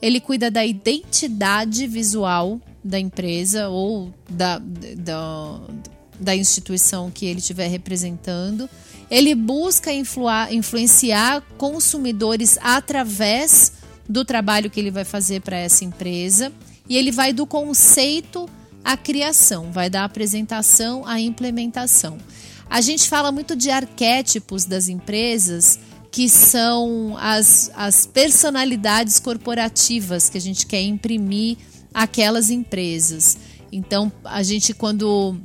ele 0.00 0.20
cuida 0.20 0.50
da 0.50 0.64
identidade 0.64 1.86
visual 1.86 2.60
da 2.82 2.98
empresa 2.98 3.68
ou 3.68 4.12
da, 4.30 4.58
da, 4.58 5.60
da 6.18 6.36
instituição 6.36 7.10
que 7.10 7.26
ele 7.26 7.40
estiver 7.40 7.68
representando. 7.68 8.68
Ele 9.10 9.34
busca 9.34 9.92
influar, 9.92 10.52
influenciar 10.52 11.42
consumidores 11.56 12.58
através 12.60 13.72
do 14.08 14.24
trabalho 14.24 14.70
que 14.70 14.78
ele 14.78 14.90
vai 14.90 15.04
fazer 15.04 15.40
para 15.40 15.56
essa 15.56 15.84
empresa. 15.84 16.52
E 16.88 16.96
ele 16.96 17.10
vai 17.10 17.32
do 17.32 17.46
conceito 17.46 18.48
à 18.84 18.96
criação, 18.96 19.70
vai 19.72 19.90
da 19.90 20.04
apresentação 20.04 21.06
à 21.06 21.20
implementação. 21.20 22.18
A 22.70 22.80
gente 22.80 23.08
fala 23.08 23.32
muito 23.32 23.56
de 23.56 23.70
arquétipos 23.70 24.64
das 24.64 24.88
empresas, 24.88 25.78
que 26.10 26.28
são 26.28 27.16
as, 27.18 27.70
as 27.74 28.06
personalidades 28.06 29.20
corporativas 29.20 30.28
que 30.28 30.38
a 30.38 30.40
gente 30.40 30.66
quer 30.66 30.82
imprimir 30.82 31.56
aquelas 31.92 32.50
empresas. 32.50 33.36
Então, 33.70 34.10
a 34.24 34.42
gente, 34.42 34.72
quando 34.72 35.38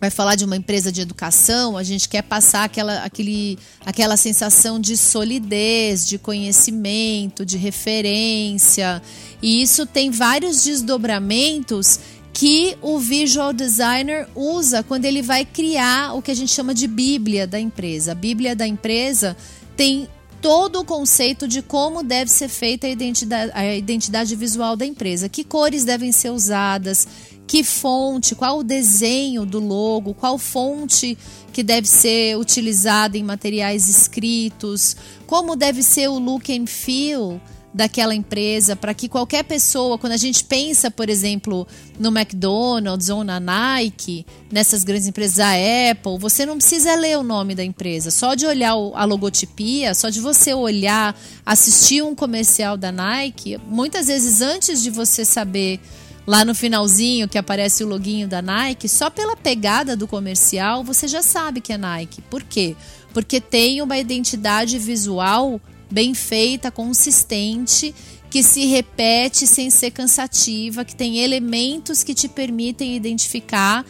vai 0.00 0.10
falar 0.10 0.34
de 0.34 0.44
uma 0.44 0.56
empresa 0.56 0.90
de 0.90 1.00
educação, 1.00 1.76
a 1.76 1.84
gente 1.84 2.08
quer 2.08 2.22
passar 2.22 2.64
aquela, 2.64 3.04
aquele, 3.04 3.56
aquela 3.86 4.16
sensação 4.16 4.80
de 4.80 4.96
solidez, 4.96 6.04
de 6.08 6.18
conhecimento, 6.18 7.46
de 7.46 7.56
referência. 7.56 9.00
E 9.40 9.62
isso 9.62 9.86
tem 9.86 10.10
vários 10.10 10.64
desdobramentos 10.64 12.00
que 12.32 12.76
o 12.82 12.98
visual 12.98 13.52
designer 13.52 14.26
usa 14.34 14.82
quando 14.82 15.04
ele 15.04 15.22
vai 15.22 15.44
criar 15.44 16.14
o 16.14 16.22
que 16.22 16.32
a 16.32 16.34
gente 16.34 16.50
chama 16.50 16.74
de 16.74 16.88
bíblia 16.88 17.46
da 17.46 17.60
empresa. 17.60 18.10
A 18.10 18.14
bíblia 18.16 18.56
da 18.56 18.66
empresa 18.66 19.36
tem 19.76 20.08
todo 20.40 20.80
o 20.80 20.84
conceito 20.84 21.46
de 21.46 21.62
como 21.62 22.02
deve 22.02 22.30
ser 22.30 22.48
feita 22.48 22.86
a 22.86 22.90
identidade, 22.90 23.52
a 23.54 23.74
identidade 23.76 24.34
visual 24.34 24.76
da 24.76 24.84
empresa, 24.84 25.28
que 25.28 25.44
cores 25.44 25.84
devem 25.84 26.10
ser 26.10 26.30
usadas, 26.30 27.06
que 27.46 27.62
fonte, 27.62 28.34
qual 28.34 28.58
o 28.58 28.64
desenho 28.64 29.46
do 29.46 29.60
logo, 29.60 30.14
qual 30.14 30.36
fonte 30.38 31.16
que 31.52 31.62
deve 31.62 31.86
ser 31.86 32.36
utilizada 32.36 33.16
em 33.16 33.22
materiais 33.22 33.88
escritos, 33.88 34.96
como 35.26 35.54
deve 35.54 35.82
ser 35.82 36.08
o 36.08 36.18
look 36.18 36.50
and 36.52 36.66
feel 36.66 37.40
daquela 37.74 38.14
empresa, 38.14 38.76
para 38.76 38.92
que 38.92 39.08
qualquer 39.08 39.44
pessoa, 39.44 39.96
quando 39.96 40.12
a 40.12 40.18
gente 40.18 40.44
pensa, 40.44 40.90
por 40.90 41.08
exemplo, 41.08 41.66
no 41.98 42.10
McDonald's 42.10 43.08
ou 43.08 43.24
na 43.24 43.40
Nike, 43.40 44.26
nessas 44.50 44.84
grandes 44.84 45.06
empresas, 45.06 45.40
a 45.40 45.52
Apple, 45.90 46.18
você 46.18 46.44
não 46.44 46.56
precisa 46.56 46.94
ler 46.94 47.16
o 47.16 47.22
nome 47.22 47.54
da 47.54 47.64
empresa, 47.64 48.10
só 48.10 48.34
de 48.34 48.44
olhar 48.44 48.72
a 48.72 49.04
logotipia, 49.04 49.94
só 49.94 50.10
de 50.10 50.20
você 50.20 50.52
olhar, 50.52 51.18
assistir 51.46 52.02
um 52.02 52.14
comercial 52.14 52.76
da 52.76 52.92
Nike, 52.92 53.58
muitas 53.66 54.06
vezes 54.06 54.42
antes 54.42 54.82
de 54.82 54.90
você 54.90 55.24
saber 55.24 55.80
lá 56.26 56.44
no 56.44 56.54
finalzinho 56.54 57.28
que 57.28 57.38
aparece 57.38 57.82
o 57.82 57.88
loginho 57.88 58.28
da 58.28 58.42
Nike, 58.42 58.88
só 58.88 59.10
pela 59.10 59.36
pegada 59.36 59.96
do 59.96 60.06
comercial 60.06 60.84
você 60.84 61.08
já 61.08 61.22
sabe 61.22 61.60
que 61.60 61.72
é 61.72 61.78
Nike. 61.78 62.22
Por 62.22 62.42
quê? 62.42 62.76
Porque 63.12 63.40
tem 63.40 63.82
uma 63.82 63.98
identidade 63.98 64.78
visual 64.78 65.60
bem 65.92 66.14
feita, 66.14 66.70
consistente, 66.70 67.94
que 68.30 68.42
se 68.42 68.66
repete 68.66 69.46
sem 69.46 69.68
ser 69.68 69.90
cansativa, 69.90 70.84
que 70.84 70.96
tem 70.96 71.18
elementos 71.18 72.02
que 72.02 72.14
te 72.14 72.28
permitem 72.28 72.96
identificar 72.96 73.84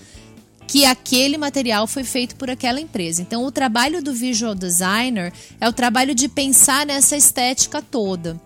que 0.66 0.84
aquele 0.84 1.36
material 1.36 1.86
foi 1.86 2.02
feito 2.02 2.34
por 2.36 2.50
aquela 2.50 2.80
empresa. 2.80 3.22
Então, 3.22 3.44
o 3.44 3.52
trabalho 3.52 4.02
do 4.02 4.12
visual 4.12 4.54
designer 4.54 5.32
é 5.60 5.68
o 5.68 5.72
trabalho 5.72 6.14
de 6.14 6.28
pensar 6.28 6.86
nessa 6.86 7.16
estética 7.16 7.82
toda. 7.82 8.40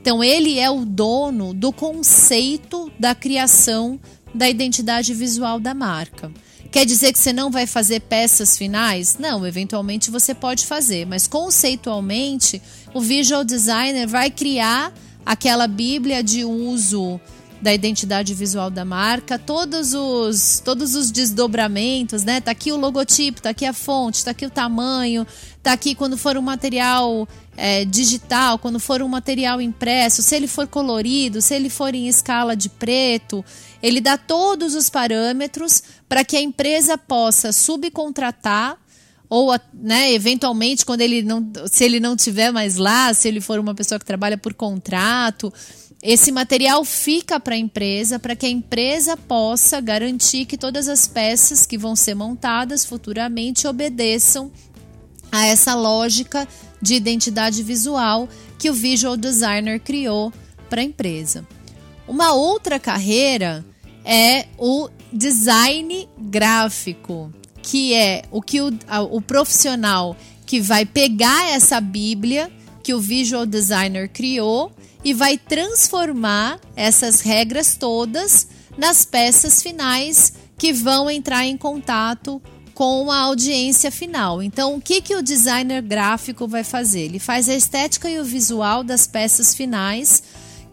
Então, 0.00 0.22
ele 0.22 0.58
é 0.58 0.70
o 0.70 0.84
dono 0.84 1.52
do 1.52 1.72
conceito 1.72 2.90
da 2.98 3.14
criação 3.14 4.00
da 4.34 4.48
identidade 4.48 5.12
visual 5.12 5.60
da 5.60 5.74
marca. 5.74 6.32
Quer 6.70 6.86
dizer 6.86 7.12
que 7.12 7.18
você 7.18 7.34
não 7.34 7.50
vai 7.50 7.66
fazer 7.66 8.00
peças 8.00 8.56
finais? 8.56 9.18
Não, 9.18 9.46
eventualmente 9.46 10.10
você 10.10 10.34
pode 10.34 10.64
fazer, 10.64 11.06
mas 11.06 11.26
conceitualmente 11.26 12.62
o 12.94 13.00
visual 13.00 13.44
designer 13.44 14.06
vai 14.06 14.30
criar 14.30 14.92
aquela 15.24 15.66
bíblia 15.66 16.22
de 16.22 16.44
uso 16.44 17.20
da 17.62 17.72
identidade 17.72 18.34
visual 18.34 18.68
da 18.68 18.84
marca, 18.84 19.38
todos 19.38 19.94
os 19.94 20.60
todos 20.64 20.96
os 20.96 21.12
desdobramentos, 21.12 22.24
né? 22.24 22.40
Tá 22.40 22.50
aqui 22.50 22.72
o 22.72 22.76
logotipo, 22.76 23.40
tá 23.40 23.50
aqui 23.50 23.64
a 23.64 23.72
fonte, 23.72 24.24
tá 24.24 24.32
aqui 24.32 24.44
o 24.44 24.50
tamanho, 24.50 25.24
tá 25.62 25.72
aqui 25.72 25.94
quando 25.94 26.16
for 26.16 26.36
um 26.36 26.42
material 26.42 27.28
é, 27.56 27.84
digital, 27.84 28.58
quando 28.58 28.80
for 28.80 29.00
um 29.00 29.06
material 29.06 29.60
impresso, 29.60 30.22
se 30.22 30.34
ele 30.34 30.48
for 30.48 30.66
colorido, 30.66 31.40
se 31.40 31.54
ele 31.54 31.70
for 31.70 31.94
em 31.94 32.08
escala 32.08 32.56
de 32.56 32.68
preto, 32.68 33.44
ele 33.80 34.00
dá 34.00 34.18
todos 34.18 34.74
os 34.74 34.90
parâmetros 34.90 35.84
para 36.08 36.24
que 36.24 36.36
a 36.36 36.40
empresa 36.40 36.98
possa 36.98 37.52
subcontratar 37.52 38.76
ou 39.34 39.58
né, 39.72 40.12
eventualmente 40.12 40.84
quando 40.84 41.00
ele 41.00 41.22
não 41.22 41.50
se 41.66 41.82
ele 41.84 41.98
não 41.98 42.14
tiver 42.14 42.52
mais 42.52 42.76
lá, 42.76 43.14
se 43.14 43.26
ele 43.26 43.40
for 43.40 43.58
uma 43.58 43.74
pessoa 43.74 43.98
que 43.98 44.04
trabalha 44.04 44.36
por 44.36 44.52
contrato, 44.52 45.50
esse 46.02 46.30
material 46.30 46.84
fica 46.84 47.40
para 47.40 47.54
a 47.54 47.58
empresa 47.58 48.18
para 48.18 48.36
que 48.36 48.44
a 48.44 48.50
empresa 48.50 49.16
possa 49.16 49.80
garantir 49.80 50.44
que 50.44 50.58
todas 50.58 50.86
as 50.86 51.08
peças 51.08 51.64
que 51.64 51.78
vão 51.78 51.96
ser 51.96 52.14
montadas 52.14 52.84
futuramente 52.84 53.66
obedeçam 53.66 54.52
a 55.30 55.46
essa 55.46 55.74
lógica 55.74 56.46
de 56.82 56.92
identidade 56.92 57.62
visual 57.62 58.28
que 58.58 58.68
o 58.68 58.74
visual 58.74 59.16
designer 59.16 59.80
criou 59.80 60.30
para 60.68 60.82
a 60.82 60.84
empresa. 60.84 61.48
Uma 62.06 62.34
outra 62.34 62.78
carreira 62.78 63.64
é 64.04 64.44
o 64.58 64.90
design 65.10 66.06
gráfico, 66.18 67.32
que 67.62 67.94
é 67.94 68.22
o 68.30 68.42
que 68.42 68.60
o, 68.60 68.70
o 69.10 69.20
profissional 69.20 70.16
que 70.44 70.60
vai 70.60 70.84
pegar 70.84 71.48
essa 71.48 71.80
Bíblia 71.80 72.50
que 72.82 72.92
o 72.92 73.00
visual 73.00 73.46
designer 73.46 74.08
criou 74.08 74.72
e 75.04 75.14
vai 75.14 75.38
transformar 75.38 76.60
essas 76.76 77.20
regras 77.20 77.76
todas 77.76 78.48
nas 78.76 79.04
peças 79.04 79.62
finais 79.62 80.32
que 80.58 80.72
vão 80.72 81.10
entrar 81.10 81.46
em 81.46 81.56
contato 81.56 82.42
com 82.74 83.10
a 83.10 83.18
audiência 83.18 83.90
final. 83.90 84.42
Então, 84.42 84.76
o 84.76 84.80
que, 84.80 85.00
que 85.00 85.14
o 85.14 85.22
designer 85.22 85.82
gráfico 85.82 86.48
vai 86.48 86.64
fazer? 86.64 87.02
Ele 87.02 87.18
faz 87.18 87.48
a 87.48 87.54
estética 87.54 88.08
e 88.08 88.18
o 88.18 88.24
visual 88.24 88.82
das 88.82 89.06
peças 89.06 89.54
finais, 89.54 90.22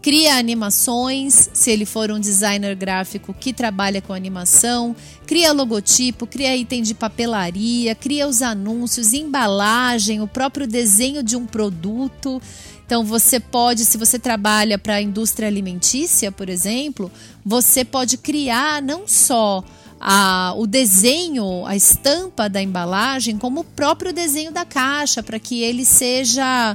cria 0.02 0.36
animações, 0.36 1.50
se 1.52 1.70
ele 1.70 1.84
for 1.84 2.10
um 2.10 2.18
designer 2.18 2.74
gráfico 2.74 3.34
que 3.34 3.52
trabalha 3.52 4.00
com 4.00 4.12
animação, 4.12 4.96
cria 5.26 5.52
logotipo, 5.52 6.26
cria 6.26 6.56
item 6.56 6.82
de 6.82 6.94
papelaria, 6.94 7.94
cria 7.94 8.26
os 8.26 8.40
anúncios, 8.40 9.12
embalagem, 9.12 10.22
o 10.22 10.26
próprio 10.26 10.66
desenho 10.66 11.22
de 11.22 11.36
um 11.36 11.46
produto. 11.46 12.40
Então 12.86 13.04
você 13.04 13.38
pode, 13.38 13.84
se 13.84 13.98
você 13.98 14.18
trabalha 14.18 14.78
para 14.78 14.94
a 14.94 15.02
indústria 15.02 15.46
alimentícia, 15.46 16.32
por 16.32 16.48
exemplo, 16.48 17.12
você 17.44 17.84
pode 17.84 18.16
criar 18.16 18.82
não 18.82 19.06
só 19.06 19.62
a, 20.00 20.54
o 20.56 20.66
desenho, 20.66 21.66
a 21.66 21.76
estampa 21.76 22.48
da 22.48 22.62
embalagem 22.62 23.36
como 23.36 23.60
o 23.60 23.64
próprio 23.64 24.14
desenho 24.14 24.50
da 24.50 24.64
caixa, 24.64 25.22
para 25.22 25.38
que 25.38 25.62
ele 25.62 25.84
seja, 25.84 26.74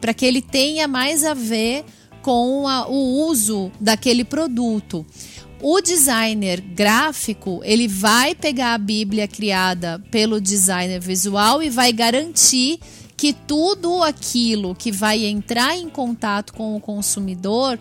para 0.00 0.14
que 0.14 0.24
ele 0.24 0.40
tenha 0.40 0.88
mais 0.88 1.22
a 1.22 1.34
ver 1.34 1.84
com 2.22 2.66
a, 2.66 2.88
o 2.88 3.26
uso 3.28 3.70
daquele 3.80 4.24
produto. 4.24 5.04
O 5.60 5.80
designer 5.80 6.60
gráfico, 6.60 7.60
ele 7.62 7.86
vai 7.86 8.34
pegar 8.34 8.74
a 8.74 8.78
Bíblia 8.78 9.28
criada 9.28 10.02
pelo 10.10 10.40
designer 10.40 11.00
visual 11.00 11.62
e 11.62 11.70
vai 11.70 11.92
garantir 11.92 12.80
que 13.16 13.32
tudo 13.32 14.02
aquilo 14.02 14.74
que 14.74 14.90
vai 14.90 15.24
entrar 15.24 15.76
em 15.76 15.88
contato 15.88 16.52
com 16.52 16.74
o 16.74 16.80
consumidor 16.80 17.78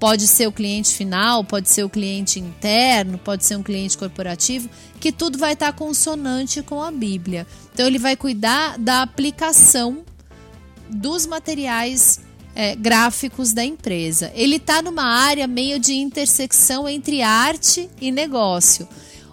pode 0.00 0.26
ser 0.26 0.48
o 0.48 0.52
cliente 0.52 0.94
final, 0.94 1.44
pode 1.44 1.68
ser 1.68 1.84
o 1.84 1.88
cliente 1.88 2.40
interno, 2.40 3.18
pode 3.18 3.44
ser 3.44 3.54
um 3.54 3.62
cliente 3.62 3.96
corporativo, 3.96 4.68
que 4.98 5.12
tudo 5.12 5.38
vai 5.38 5.52
estar 5.52 5.72
consonante 5.74 6.62
com 6.62 6.82
a 6.82 6.90
Bíblia. 6.90 7.46
Então 7.72 7.86
ele 7.86 7.98
vai 7.98 8.16
cuidar 8.16 8.78
da 8.78 9.02
aplicação 9.02 9.98
dos 10.88 11.26
materiais 11.26 12.18
é, 12.54 12.74
gráficos 12.74 13.52
da 13.52 13.64
empresa. 13.64 14.30
Ele 14.34 14.56
está 14.56 14.82
numa 14.82 15.04
área 15.04 15.46
meio 15.46 15.78
de 15.78 15.94
intersecção 15.94 16.88
entre 16.88 17.22
arte 17.22 17.88
e 18.00 18.10
negócio. 18.10 18.88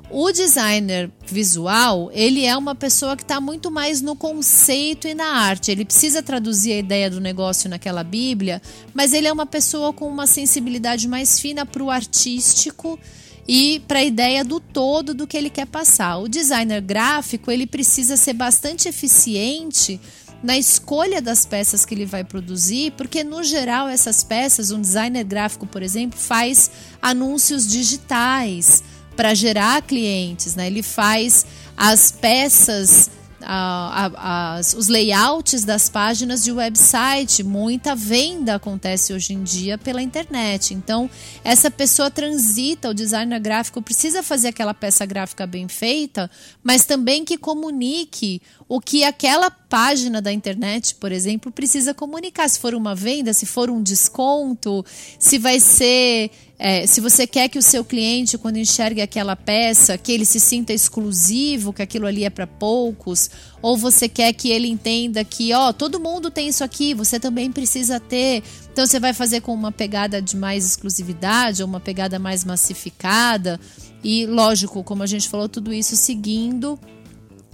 O 0.10 0.32
designer 0.32 1.12
visual, 1.26 2.10
ele 2.14 2.46
é 2.46 2.56
uma 2.56 2.74
pessoa 2.74 3.18
que 3.18 3.24
está 3.24 3.42
muito 3.42 3.70
mais 3.70 4.02
no 4.02 4.16
conceito 4.16 5.06
e 5.06 5.14
na 5.14 5.26
arte. 5.26 5.70
Ele 5.70 5.84
precisa 5.84 6.24
traduzir 6.24 6.72
a 6.72 6.78
ideia 6.78 7.10
do 7.10 7.20
negócio 7.20 7.70
naquela 7.70 8.06
Bíblia, 8.06 8.62
mas 8.94 9.12
ele 9.12 9.28
é 9.28 9.34
uma 9.34 9.46
pessoa 9.46 9.92
com 9.92 10.08
uma 10.08 10.26
sensibilidade 10.26 11.10
mais 11.10 11.40
fina 11.40 11.66
para 11.66 11.84
o 11.84 11.92
artístico 11.92 12.98
e 13.46 13.82
para 13.86 14.00
a 14.00 14.04
ideia 14.04 14.46
do 14.46 14.62
todo 14.62 15.14
do 15.14 15.28
que 15.28 15.36
ele 15.36 15.50
quer 15.50 15.68
passar. 15.68 16.20
O 16.20 16.30
designer 16.30 16.82
gráfico, 16.82 17.52
ele 17.52 17.68
precisa 17.68 18.16
ser 18.16 18.34
bastante 18.34 18.88
eficiente 18.88 20.00
na 20.44 20.58
escolha 20.58 21.22
das 21.22 21.46
peças 21.46 21.86
que 21.86 21.94
ele 21.96 22.06
vai 22.06 22.24
produzir, 22.24 22.92
porque 22.98 23.24
no 23.24 23.44
geral 23.44 23.88
essas 23.88 24.24
peças, 24.24 24.72
um 24.72 24.80
designer 24.80 25.24
gráfico, 25.24 25.66
por 25.66 25.82
exemplo, 25.82 26.20
faz 26.20 26.70
anúncios 27.02 27.68
digitais 27.68 28.84
para 29.16 29.34
gerar 29.34 29.82
clientes, 29.82 30.56
né? 30.56 30.68
Ele 30.68 30.84
faz 30.84 31.46
as 31.76 32.12
peças 32.12 33.10
as, 33.48 34.74
os 34.74 34.88
layouts 34.88 35.64
das 35.64 35.88
páginas 35.88 36.44
de 36.44 36.52
website. 36.52 37.44
Muita 37.44 37.96
venda 37.96 38.56
acontece 38.56 39.14
hoje 39.14 39.34
em 39.34 39.44
dia 39.44 39.78
pela 39.78 40.02
internet. 40.02 40.74
Então, 40.74 41.10
essa 41.44 41.72
pessoa 41.72 42.12
transita, 42.12 42.90
o 42.90 42.94
designer 42.94 43.40
gráfico 43.40 43.82
precisa 43.82 44.22
fazer 44.22 44.50
aquela 44.50 44.74
peça 44.74 45.06
gráfica 45.06 45.48
bem 45.48 45.68
feita, 45.68 46.30
mas 46.62 46.86
também 46.86 47.24
que 47.24 47.38
comunique 47.38 48.42
o 48.68 48.82
que 48.82 49.04
aquela 49.06 49.50
página 49.50 50.22
da 50.22 50.32
internet, 50.32 50.96
por 50.96 51.12
exemplo, 51.12 51.52
precisa 51.52 51.94
comunicar. 51.94 52.50
Se 52.50 52.60
for 52.60 52.76
uma 52.76 52.94
venda, 52.94 53.34
se 53.34 53.46
for 53.46 53.70
um 53.70 53.82
desconto, 53.82 54.86
se 55.18 55.38
vai 55.38 55.60
ser. 55.60 56.32
É, 56.60 56.88
se 56.88 57.00
você 57.00 57.28
quer 57.28 57.50
que 57.50 57.60
o 57.60 57.62
seu 57.62 57.86
cliente, 57.86 58.38
quando 58.38 58.58
enxergue 58.58 59.00
aquela 59.00 59.36
peça, 59.36 59.96
que 59.96 60.12
ele 60.12 60.26
se 60.26 60.40
sinta 60.40 60.74
exclusivo, 60.74 61.72
que 61.72 61.84
aquilo 61.84 62.08
ali 62.08 62.24
é 62.24 62.32
para 62.32 62.48
poucos, 62.48 63.30
ou 63.62 63.78
você 63.78 64.08
quer 64.08 64.34
que 64.34 64.50
ele 64.50 64.68
entenda 64.68 65.24
que, 65.24 65.54
ó, 65.54 65.74
todo 65.74 66.00
mundo 66.00 66.30
tem 66.30 66.48
isso 66.48 66.64
aqui, 66.64 66.94
você 66.94 67.20
também 67.20 67.52
precisa 67.52 68.00
ter. 68.00 68.44
Então 68.72 68.86
você 68.86 69.00
vai 69.00 69.14
fazer 69.14 69.42
com 69.42 69.54
uma 69.54 69.72
pegada 69.72 70.22
de 70.22 70.38
mais 70.38 70.66
exclusividade, 70.66 71.62
ou 71.62 71.68
uma 71.68 71.80
pegada 71.80 72.20
mais 72.20 72.44
massificada. 72.44 73.60
E, 74.04 74.26
lógico, 74.26 74.84
como 74.84 75.04
a 75.04 75.08
gente 75.08 75.28
falou, 75.28 75.50
tudo 75.50 75.74
isso 75.74 75.96
seguindo 75.96 76.80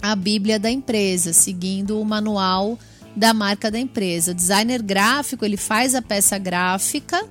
a 0.02 0.14
Bíblia 0.14 0.58
da 0.58 0.70
empresa, 0.70 1.32
seguindo 1.32 1.98
o 1.98 2.04
manual 2.04 2.78
da 3.16 3.32
marca 3.32 3.70
da 3.70 3.78
empresa. 3.78 4.32
O 4.32 4.34
designer 4.34 4.82
gráfico, 4.82 5.44
ele 5.44 5.56
faz 5.56 5.94
a 5.94 6.02
peça 6.02 6.36
gráfica, 6.36 7.24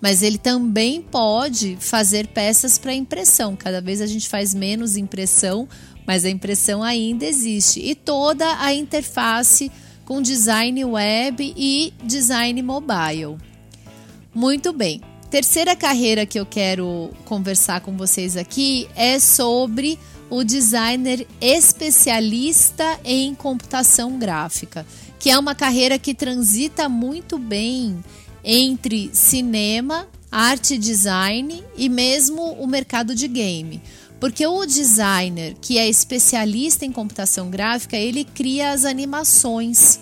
mas 0.00 0.22
ele 0.22 0.38
também 0.38 1.00
pode 1.00 1.76
fazer 1.80 2.26
peças 2.28 2.78
para 2.78 2.92
impressão. 2.94 3.56
Cada 3.56 3.80
vez 3.80 4.00
a 4.00 4.06
gente 4.06 4.28
faz 4.28 4.52
menos 4.52 4.96
impressão, 4.96 5.68
mas 6.08 6.24
a 6.24 6.30
impressão 6.30 6.82
ainda 6.82 7.26
existe. 7.26 7.80
E 7.80 7.94
toda 7.94 8.62
a 8.62 8.72
interface 8.72 9.70
com 10.06 10.22
design 10.22 10.82
web 10.86 11.52
e 11.54 11.92
design 12.02 12.62
mobile. 12.62 13.36
Muito 14.34 14.72
bem. 14.72 15.02
Terceira 15.30 15.76
carreira 15.76 16.24
que 16.24 16.40
eu 16.40 16.46
quero 16.46 17.10
conversar 17.26 17.82
com 17.82 17.94
vocês 17.94 18.38
aqui 18.38 18.88
é 18.96 19.18
sobre 19.18 19.98
o 20.30 20.42
designer 20.42 21.26
especialista 21.42 22.98
em 23.04 23.34
computação 23.34 24.18
gráfica, 24.18 24.86
que 25.18 25.28
é 25.28 25.38
uma 25.38 25.54
carreira 25.54 25.98
que 25.98 26.14
transita 26.14 26.88
muito 26.88 27.36
bem 27.36 28.02
entre 28.42 29.10
cinema, 29.12 30.08
arte 30.32 30.78
design 30.78 31.62
e 31.76 31.90
mesmo 31.90 32.52
o 32.52 32.66
mercado 32.66 33.14
de 33.14 33.28
game. 33.28 33.82
Porque 34.20 34.46
o 34.46 34.66
designer 34.66 35.54
que 35.60 35.78
é 35.78 35.88
especialista 35.88 36.84
em 36.84 36.92
computação 36.92 37.50
gráfica, 37.50 37.96
ele 37.96 38.24
cria 38.24 38.72
as 38.72 38.84
animações. 38.84 40.00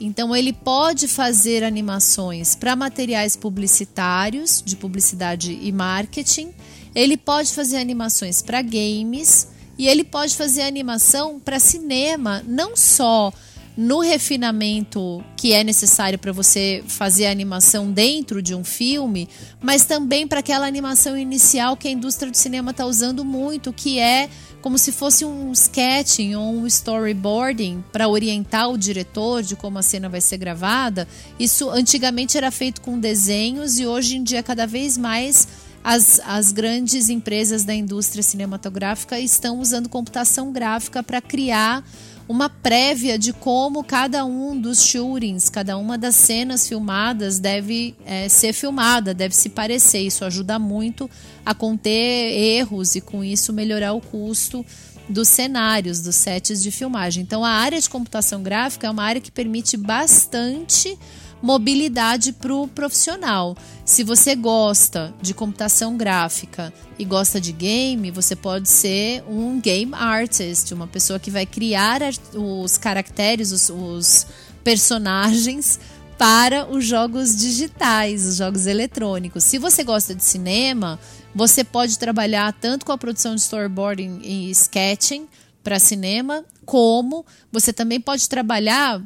Então 0.00 0.34
ele 0.34 0.52
pode 0.52 1.08
fazer 1.08 1.64
animações 1.64 2.54
para 2.54 2.76
materiais 2.76 3.36
publicitários, 3.36 4.62
de 4.64 4.76
publicidade 4.76 5.58
e 5.60 5.70
marketing, 5.72 6.52
ele 6.94 7.16
pode 7.16 7.52
fazer 7.52 7.78
animações 7.78 8.42
para 8.42 8.60
games 8.62 9.48
e 9.78 9.88
ele 9.88 10.04
pode 10.04 10.36
fazer 10.36 10.62
animação 10.62 11.40
para 11.40 11.58
cinema, 11.58 12.42
não 12.46 12.76
só 12.76 13.32
no 13.76 14.00
refinamento 14.00 15.24
que 15.36 15.52
é 15.52 15.64
necessário 15.64 16.18
para 16.18 16.32
você 16.32 16.84
fazer 16.86 17.26
a 17.26 17.30
animação 17.30 17.90
dentro 17.90 18.42
de 18.42 18.54
um 18.54 18.62
filme, 18.62 19.28
mas 19.60 19.84
também 19.84 20.26
para 20.26 20.40
aquela 20.40 20.66
animação 20.66 21.16
inicial 21.16 21.76
que 21.76 21.88
a 21.88 21.90
indústria 21.90 22.30
do 22.30 22.36
cinema 22.36 22.70
está 22.70 22.84
usando 22.84 23.24
muito, 23.24 23.72
que 23.72 23.98
é 23.98 24.28
como 24.60 24.78
se 24.78 24.92
fosse 24.92 25.24
um 25.24 25.50
sketching 25.52 26.34
ou 26.36 26.54
um 26.54 26.66
storyboarding 26.66 27.82
para 27.90 28.08
orientar 28.08 28.70
o 28.70 28.78
diretor 28.78 29.42
de 29.42 29.56
como 29.56 29.78
a 29.78 29.82
cena 29.82 30.08
vai 30.08 30.20
ser 30.20 30.36
gravada. 30.36 31.08
Isso 31.38 31.68
antigamente 31.70 32.36
era 32.36 32.50
feito 32.50 32.80
com 32.80 32.98
desenhos 32.98 33.78
e 33.78 33.86
hoje 33.86 34.16
em 34.16 34.22
dia 34.22 34.42
cada 34.42 34.66
vez 34.66 34.96
mais 34.96 35.48
as, 35.82 36.20
as 36.24 36.52
grandes 36.52 37.08
empresas 37.08 37.64
da 37.64 37.74
indústria 37.74 38.22
cinematográfica 38.22 39.18
estão 39.18 39.58
usando 39.58 39.88
computação 39.88 40.52
gráfica 40.52 41.02
para 41.02 41.20
criar 41.20 41.84
uma 42.28 42.48
prévia 42.48 43.18
de 43.18 43.32
como 43.32 43.82
cada 43.82 44.24
um 44.24 44.58
dos 44.58 44.84
shootings, 44.84 45.48
cada 45.48 45.76
uma 45.76 45.98
das 45.98 46.14
cenas 46.14 46.68
filmadas 46.68 47.38
deve 47.38 47.94
é, 48.06 48.28
ser 48.28 48.52
filmada, 48.52 49.12
deve 49.12 49.34
se 49.34 49.48
parecer. 49.48 50.00
Isso 50.00 50.24
ajuda 50.24 50.58
muito 50.58 51.10
a 51.44 51.54
conter 51.54 51.90
erros 51.90 52.94
e, 52.94 53.00
com 53.00 53.22
isso, 53.24 53.52
melhorar 53.52 53.92
o 53.92 54.00
custo 54.00 54.64
dos 55.08 55.28
cenários, 55.28 56.00
dos 56.00 56.16
sets 56.16 56.62
de 56.62 56.70
filmagem. 56.70 57.22
Então, 57.22 57.44
a 57.44 57.50
área 57.50 57.80
de 57.80 57.90
computação 57.90 58.42
gráfica 58.42 58.86
é 58.86 58.90
uma 58.90 59.02
área 59.02 59.20
que 59.20 59.30
permite 59.30 59.76
bastante 59.76 60.96
mobilidade 61.42 62.32
para 62.32 62.54
o 62.54 62.68
profissional. 62.68 63.56
Se 63.84 64.04
você 64.04 64.36
gosta 64.36 65.12
de 65.20 65.34
computação 65.34 65.96
gráfica 65.96 66.72
e 66.98 67.04
gosta 67.04 67.40
de 67.40 67.52
game, 67.52 68.10
você 68.10 68.36
pode 68.36 68.68
ser 68.68 69.24
um 69.28 69.60
game 69.60 69.92
artist, 69.92 70.72
uma 70.72 70.86
pessoa 70.86 71.18
que 71.18 71.30
vai 71.30 71.44
criar 71.44 72.00
os 72.34 72.78
caracteres, 72.78 73.50
os, 73.50 73.68
os 73.68 74.26
personagens 74.62 75.80
para 76.16 76.70
os 76.70 76.84
jogos 76.84 77.36
digitais, 77.36 78.24
os 78.24 78.36
jogos 78.36 78.66
eletrônicos. 78.66 79.42
Se 79.42 79.58
você 79.58 79.82
gosta 79.82 80.14
de 80.14 80.22
cinema, 80.22 81.00
você 81.34 81.64
pode 81.64 81.98
trabalhar 81.98 82.52
tanto 82.52 82.86
com 82.86 82.92
a 82.92 82.98
produção 82.98 83.34
de 83.34 83.40
storyboarding 83.40 84.20
e 84.22 84.50
sketching 84.52 85.26
para 85.64 85.80
cinema, 85.80 86.44
como 86.64 87.26
você 87.50 87.72
também 87.72 88.00
pode 88.00 88.28
trabalhar 88.28 89.02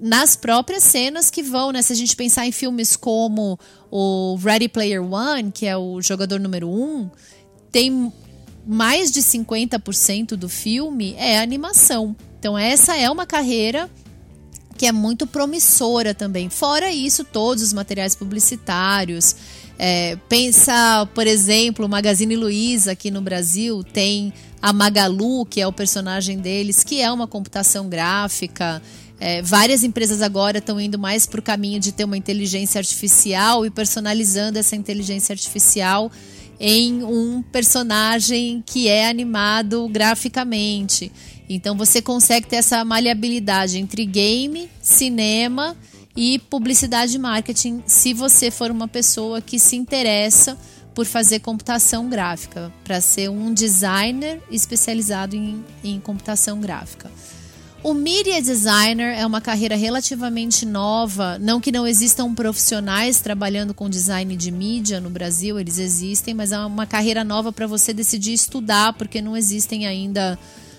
nas 0.00 0.36
próprias 0.36 0.82
cenas 0.82 1.30
que 1.30 1.42
vão, 1.42 1.72
né? 1.72 1.82
Se 1.82 1.92
a 1.92 1.96
gente 1.96 2.14
pensar 2.14 2.46
em 2.46 2.52
filmes 2.52 2.96
como 2.96 3.58
o 3.90 4.36
Ready 4.36 4.68
Player 4.68 5.02
One, 5.02 5.50
que 5.50 5.66
é 5.66 5.76
o 5.76 6.00
jogador 6.00 6.38
número 6.38 6.68
um, 6.68 7.10
tem 7.72 8.12
mais 8.66 9.10
de 9.10 9.20
50% 9.20 10.36
do 10.36 10.48
filme 10.48 11.14
é 11.16 11.38
animação. 11.38 12.14
Então 12.38 12.56
essa 12.56 12.96
é 12.96 13.10
uma 13.10 13.24
carreira 13.24 13.88
que 14.76 14.86
é 14.86 14.92
muito 14.92 15.26
promissora 15.26 16.14
também. 16.14 16.48
Fora 16.48 16.92
isso, 16.92 17.24
todos 17.24 17.62
os 17.62 17.72
materiais 17.72 18.14
publicitários. 18.14 19.34
É, 19.78 20.16
pensa, 20.28 21.08
por 21.14 21.26
exemplo, 21.26 21.86
o 21.86 21.88
Magazine 21.88 22.36
Luiza 22.36 22.92
aqui 22.92 23.10
no 23.10 23.20
Brasil 23.20 23.82
tem 23.84 24.32
a 24.60 24.72
Magalu, 24.72 25.46
que 25.46 25.60
é 25.60 25.66
o 25.66 25.72
personagem 25.72 26.38
deles, 26.38 26.84
que 26.84 27.00
é 27.00 27.10
uma 27.10 27.26
computação 27.26 27.88
gráfica. 27.88 28.82
É, 29.20 29.42
várias 29.42 29.82
empresas 29.82 30.22
agora 30.22 30.58
estão 30.58 30.80
indo 30.80 30.98
mais 30.98 31.26
para 31.26 31.40
o 31.40 31.42
caminho 31.42 31.80
de 31.80 31.92
ter 31.92 32.04
uma 32.04 32.16
inteligência 32.16 32.78
artificial 32.78 33.66
e 33.66 33.70
personalizando 33.70 34.58
essa 34.58 34.76
inteligência 34.76 35.32
artificial 35.32 36.10
em 36.60 37.02
um 37.02 37.42
personagem 37.42 38.62
que 38.64 38.88
é 38.88 39.08
animado 39.08 39.88
graficamente. 39.88 41.10
Então 41.48 41.76
você 41.76 42.02
consegue 42.02 42.46
ter 42.46 42.56
essa 42.56 42.84
maleabilidade 42.84 43.78
entre 43.78 44.04
game, 44.04 44.68
cinema 44.80 45.76
e 46.16 46.38
publicidade 46.38 47.14
e 47.14 47.18
marketing, 47.18 47.82
se 47.86 48.12
você 48.12 48.50
for 48.50 48.70
uma 48.70 48.88
pessoa 48.88 49.40
que 49.40 49.58
se 49.58 49.76
interessa 49.76 50.58
por 50.94 51.06
fazer 51.06 51.38
computação 51.38 52.08
gráfica, 52.08 52.72
para 52.82 53.00
ser 53.00 53.30
um 53.30 53.54
designer 53.54 54.42
especializado 54.50 55.36
em, 55.36 55.64
em 55.84 56.00
computação 56.00 56.60
gráfica. 56.60 57.08
O 57.80 57.94
Media 57.94 58.42
Designer 58.42 59.16
é 59.16 59.24
uma 59.24 59.40
carreira 59.40 59.76
relativamente 59.76 60.66
nova, 60.66 61.38
não 61.38 61.60
que 61.60 61.70
não 61.70 61.86
existam 61.86 62.34
profissionais 62.34 63.20
trabalhando 63.20 63.72
com 63.72 63.88
design 63.88 64.36
de 64.36 64.50
mídia 64.50 65.00
no 65.00 65.08
Brasil, 65.08 65.60
eles 65.60 65.78
existem, 65.78 66.34
mas 66.34 66.50
é 66.50 66.58
uma 66.58 66.86
carreira 66.86 67.22
nova 67.22 67.52
para 67.52 67.68
você 67.68 67.92
decidir 67.92 68.32
estudar, 68.32 68.94
porque 68.94 69.22
não 69.22 69.36
existem 69.36 69.86
ainda, 69.86 70.36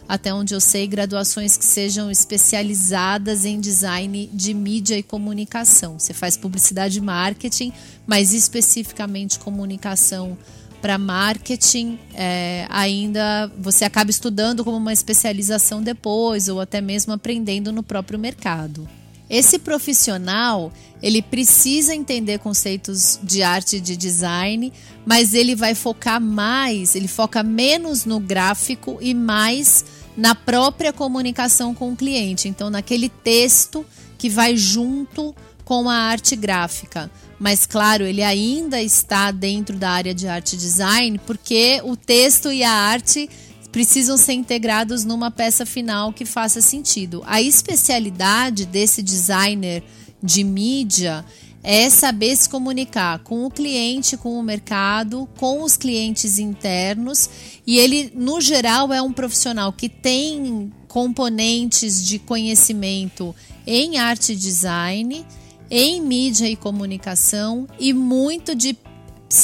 até 0.10 0.34
onde 0.34 0.54
eu 0.54 0.60
sei, 0.60 0.88
graduações 0.88 1.56
que 1.56 1.64
sejam 1.64 2.12
especializadas 2.12 3.46
em 3.46 3.62
design 3.62 4.30
de 4.34 4.54
mídia 4.54 4.98
e 4.98 5.04
comunicação. 5.04 5.98
Você 5.98 6.14
faz 6.14 6.36
publicidade 6.36 6.98
e 6.98 7.02
marketing, 7.02 7.72
mas 8.06 8.34
especificamente 8.34 9.40
comunicação 9.40 10.38
para 10.82 10.98
marketing, 10.98 12.00
é, 12.14 12.66
ainda 12.70 13.52
você 13.58 13.86
acaba 13.86 14.10
estudando 14.10 14.64
como 14.64 14.78
uma 14.78 14.94
especialização 14.94 15.82
depois, 15.82 16.48
ou 16.48 16.60
até 16.60 16.82
mesmo 16.82 17.14
aprendendo 17.14 17.72
no 17.72 17.84
próprio 17.84 18.18
mercado. 18.18 18.88
Esse 19.30 19.60
profissional, 19.60 20.74
ele 21.04 21.22
precisa 21.22 21.94
entender 21.94 22.40
conceitos 22.40 23.20
de 23.22 23.44
arte 23.44 23.76
e 23.76 23.80
de 23.80 23.96
design, 23.96 24.74
mas 25.06 25.34
ele 25.34 25.56
vai 25.56 25.76
focar 25.76 26.20
mais, 26.20 26.96
ele 26.96 27.08
foca 27.08 27.44
menos 27.44 28.06
no 28.06 28.20
gráfico 28.20 28.98
e 29.00 29.14
mais 29.14 29.86
na 30.18 30.34
própria 30.34 30.92
comunicação 30.92 31.76
com 31.76 31.94
o 31.94 31.96
cliente. 31.96 32.48
Então, 32.48 32.72
naquele 32.72 33.08
texto 33.08 33.86
que 34.18 34.30
vai 34.30 34.58
junto 34.58 35.36
com 35.64 35.88
a 35.88 35.96
arte 35.96 36.36
gráfica 36.36 37.12
mas 37.40 37.66
claro, 37.66 38.06
ele 38.06 38.22
ainda 38.22 38.82
está 38.82 39.32
dentro 39.32 39.78
da 39.78 39.92
área 39.92 40.14
de 40.14 40.28
arte 40.28 40.58
design, 40.58 41.20
porque 41.26 41.82
o 41.84 41.96
texto 41.96 42.52
e 42.52 42.64
a 42.64 42.72
arte 42.72 43.30
precisam 43.72 44.18
ser 44.18 44.34
integrados 44.34 45.06
numa 45.06 45.32
peça 45.32 45.66
final 45.66 46.12
que 46.12 46.26
faça 46.26 46.62
sentido. 46.62 47.24
A 47.26 47.42
especialidade 47.42 48.66
desse 48.66 49.02
designer 49.02 49.84
de 50.22 50.44
mídia 50.44 51.24
é 51.64 51.90
saber 51.90 52.36
se 52.36 52.50
comunicar 52.50 53.20
com 53.20 53.46
o 53.46 53.52
cliente, 53.52 54.18
com 54.18 54.40
o 54.40 54.44
mercado, 54.44 55.28
com 55.38 55.62
os 55.62 55.76
clientes 55.78 56.40
internos, 56.40 57.30
e 57.68 57.78
ele, 57.78 58.12
no 58.16 58.40
geral, 58.40 58.94
é 58.94 59.02
um 59.02 59.12
profissional 59.12 59.72
que 59.74 59.90
tem 59.90 60.72
componentes 60.88 62.04
de 62.04 62.18
conhecimento 62.18 63.36
em 63.68 63.98
arte 63.98 64.36
design 64.36 65.26
em 65.70 66.02
mídia 66.02 66.48
e 66.50 66.56
comunicação 66.56 67.68
e 67.80 67.94
muito 67.94 68.56
de, 68.56 68.78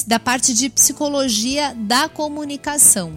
da 0.08 0.20
parte 0.20 0.54
de 0.54 0.70
psicologia 0.70 1.76
da 1.78 2.10
comunicação. 2.10 3.14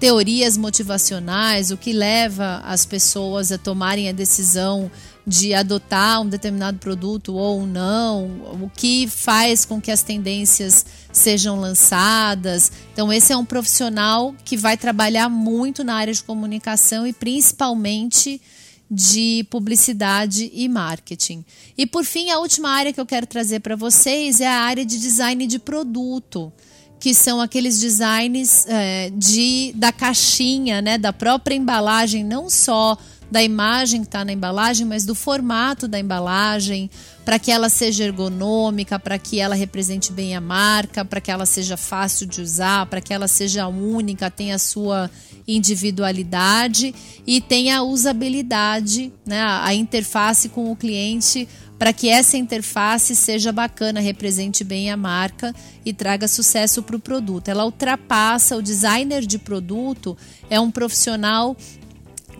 Teorias 0.00 0.56
motivacionais, 0.56 1.72
o 1.72 1.76
que 1.76 1.92
leva 1.92 2.62
as 2.64 2.86
pessoas 2.86 3.50
a 3.50 3.58
tomarem 3.58 4.08
a 4.08 4.12
decisão 4.12 4.90
de 5.26 5.52
adotar 5.52 6.22
um 6.22 6.28
determinado 6.28 6.78
produto 6.78 7.34
ou 7.34 7.66
não, 7.66 8.26
o 8.62 8.70
que 8.74 9.06
faz 9.06 9.64
com 9.64 9.80
que 9.80 9.90
as 9.90 10.02
tendências 10.02 10.86
sejam 11.12 11.60
lançadas. 11.60 12.72
Então, 12.92 13.12
esse 13.12 13.32
é 13.32 13.36
um 13.36 13.44
profissional 13.44 14.34
que 14.44 14.56
vai 14.56 14.76
trabalhar 14.76 15.28
muito 15.28 15.84
na 15.84 15.96
área 15.96 16.14
de 16.14 16.22
comunicação 16.22 17.06
e 17.06 17.12
principalmente 17.12 18.40
de 18.90 19.46
publicidade 19.50 20.50
e 20.52 20.68
marketing. 20.68 21.44
E 21.76 21.86
por 21.86 22.04
fim, 22.04 22.30
a 22.30 22.38
última 22.38 22.70
área 22.70 22.92
que 22.92 23.00
eu 23.00 23.06
quero 23.06 23.26
trazer 23.26 23.60
para 23.60 23.76
vocês 23.76 24.40
é 24.40 24.46
a 24.46 24.60
área 24.60 24.84
de 24.84 24.98
design 24.98 25.46
de 25.46 25.58
produto, 25.58 26.52
que 26.98 27.14
são 27.14 27.40
aqueles 27.40 27.78
designs 27.78 28.66
é, 28.66 29.10
de, 29.10 29.72
da 29.76 29.92
caixinha, 29.92 30.80
né, 30.80 30.96
da 30.98 31.12
própria 31.12 31.54
embalagem, 31.54 32.24
não 32.24 32.48
só 32.48 32.96
da 33.30 33.42
imagem 33.42 34.00
que 34.00 34.06
está 34.06 34.24
na 34.24 34.32
embalagem, 34.32 34.86
mas 34.86 35.04
do 35.04 35.14
formato 35.14 35.86
da 35.86 35.98
embalagem, 35.98 36.90
para 37.24 37.38
que 37.38 37.52
ela 37.52 37.68
seja 37.68 38.04
ergonômica, 38.04 38.98
para 38.98 39.18
que 39.18 39.38
ela 39.38 39.54
represente 39.54 40.12
bem 40.12 40.34
a 40.34 40.40
marca, 40.40 41.04
para 41.04 41.20
que 41.20 41.30
ela 41.30 41.44
seja 41.44 41.76
fácil 41.76 42.26
de 42.26 42.40
usar, 42.40 42.86
para 42.86 43.02
que 43.02 43.12
ela 43.12 43.28
seja 43.28 43.66
única, 43.66 44.30
tenha 44.30 44.54
a 44.54 44.58
sua 44.58 45.10
individualidade 45.48 46.94
e 47.26 47.40
tenha 47.40 47.78
a 47.78 47.82
usabilidade, 47.82 49.10
né, 49.26 49.42
a 49.42 49.74
interface 49.74 50.50
com 50.50 50.70
o 50.70 50.76
cliente 50.76 51.48
para 51.78 51.92
que 51.92 52.08
essa 52.08 52.36
interface 52.36 53.14
seja 53.16 53.52
bacana, 53.52 54.00
represente 54.00 54.64
bem 54.64 54.90
a 54.90 54.96
marca 54.96 55.54
e 55.84 55.92
traga 55.92 56.26
sucesso 56.26 56.82
para 56.82 56.96
o 56.96 57.00
produto. 57.00 57.48
Ela 57.48 57.64
ultrapassa 57.64 58.56
o 58.56 58.62
designer 58.62 59.24
de 59.24 59.38
produto, 59.38 60.16
é 60.50 60.58
um 60.60 60.70
profissional 60.70 61.56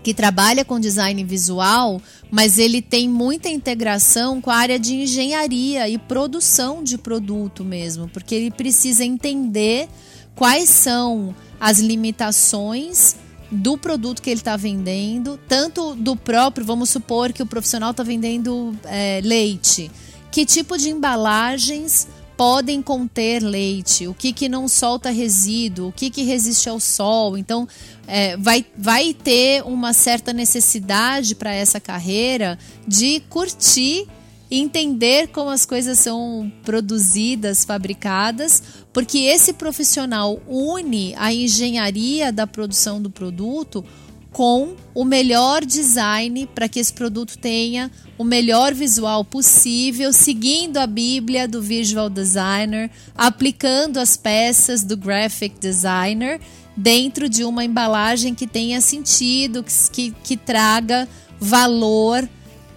que 0.03 0.13
trabalha 0.13 0.63
com 0.63 0.79
design 0.79 1.23
visual, 1.23 2.01
mas 2.29 2.57
ele 2.57 2.81
tem 2.81 3.07
muita 3.07 3.49
integração 3.49 4.41
com 4.41 4.49
a 4.49 4.55
área 4.55 4.79
de 4.79 4.95
engenharia 4.95 5.87
e 5.89 5.97
produção 5.97 6.83
de 6.83 6.97
produto 6.97 7.63
mesmo, 7.63 8.09
porque 8.09 8.35
ele 8.35 8.51
precisa 8.51 9.03
entender 9.03 9.87
quais 10.35 10.69
são 10.69 11.35
as 11.59 11.79
limitações 11.79 13.15
do 13.51 13.77
produto 13.77 14.21
que 14.21 14.29
ele 14.29 14.39
está 14.39 14.55
vendendo, 14.55 15.39
tanto 15.47 15.95
do 15.95 16.15
próprio, 16.15 16.65
vamos 16.65 16.89
supor 16.89 17.33
que 17.33 17.41
o 17.41 17.45
profissional 17.45 17.91
está 17.91 18.03
vendendo 18.03 18.75
é, 18.85 19.21
leite. 19.23 19.89
Que 20.31 20.45
tipo 20.45 20.77
de 20.77 20.89
embalagens 20.89 22.07
podem 22.37 22.81
conter 22.81 23.43
leite, 23.43 24.07
o 24.07 24.13
que, 24.13 24.31
que 24.31 24.47
não 24.47 24.65
solta 24.67 25.09
resíduo, 25.09 25.89
o 25.89 25.91
que, 25.91 26.09
que 26.09 26.23
resiste 26.23 26.69
ao 26.69 26.79
sol. 26.79 27.37
Então, 27.37 27.67
é, 28.07 28.37
vai, 28.37 28.65
vai 28.77 29.13
ter 29.13 29.61
uma 29.63 29.91
certa 29.91 30.31
necessidade 30.31 31.35
para 31.35 31.53
essa 31.53 31.81
carreira 31.81 32.57
de 32.87 33.19
curtir 33.29 34.07
entender 34.49 35.27
como 35.27 35.49
as 35.49 35.65
coisas 35.65 35.99
são 35.99 36.51
produzidas, 36.63 37.63
fabricadas, 37.63 38.63
porque 38.91 39.19
esse 39.19 39.53
profissional 39.53 40.41
une 40.47 41.13
a 41.17 41.33
engenharia 41.33 42.31
da 42.31 42.47
produção 42.47 43.01
do 43.01 43.09
produto 43.09 43.85
com 44.31 44.75
o 44.93 45.03
melhor 45.03 45.65
design 45.65 46.47
para 46.53 46.69
que 46.69 46.79
esse 46.79 46.93
produto 46.93 47.37
tenha 47.37 47.91
o 48.17 48.23
melhor 48.23 48.73
visual 48.73 49.25
possível, 49.25 50.13
seguindo 50.13 50.77
a 50.77 50.85
Bíblia 50.85 51.47
do 51.47 51.61
visual 51.61 52.09
designer, 52.09 52.91
aplicando 53.15 53.97
as 53.97 54.15
peças 54.15 54.83
do 54.83 54.95
graphic 54.95 55.59
designer 55.59 56.39
dentro 56.75 57.27
de 57.27 57.43
uma 57.43 57.65
embalagem 57.65 58.35
que 58.35 58.47
tenha 58.47 58.79
sentido, 58.79 59.65
que, 59.91 60.11
que, 60.23 60.37
traga 60.37 61.07
valor 61.39 62.27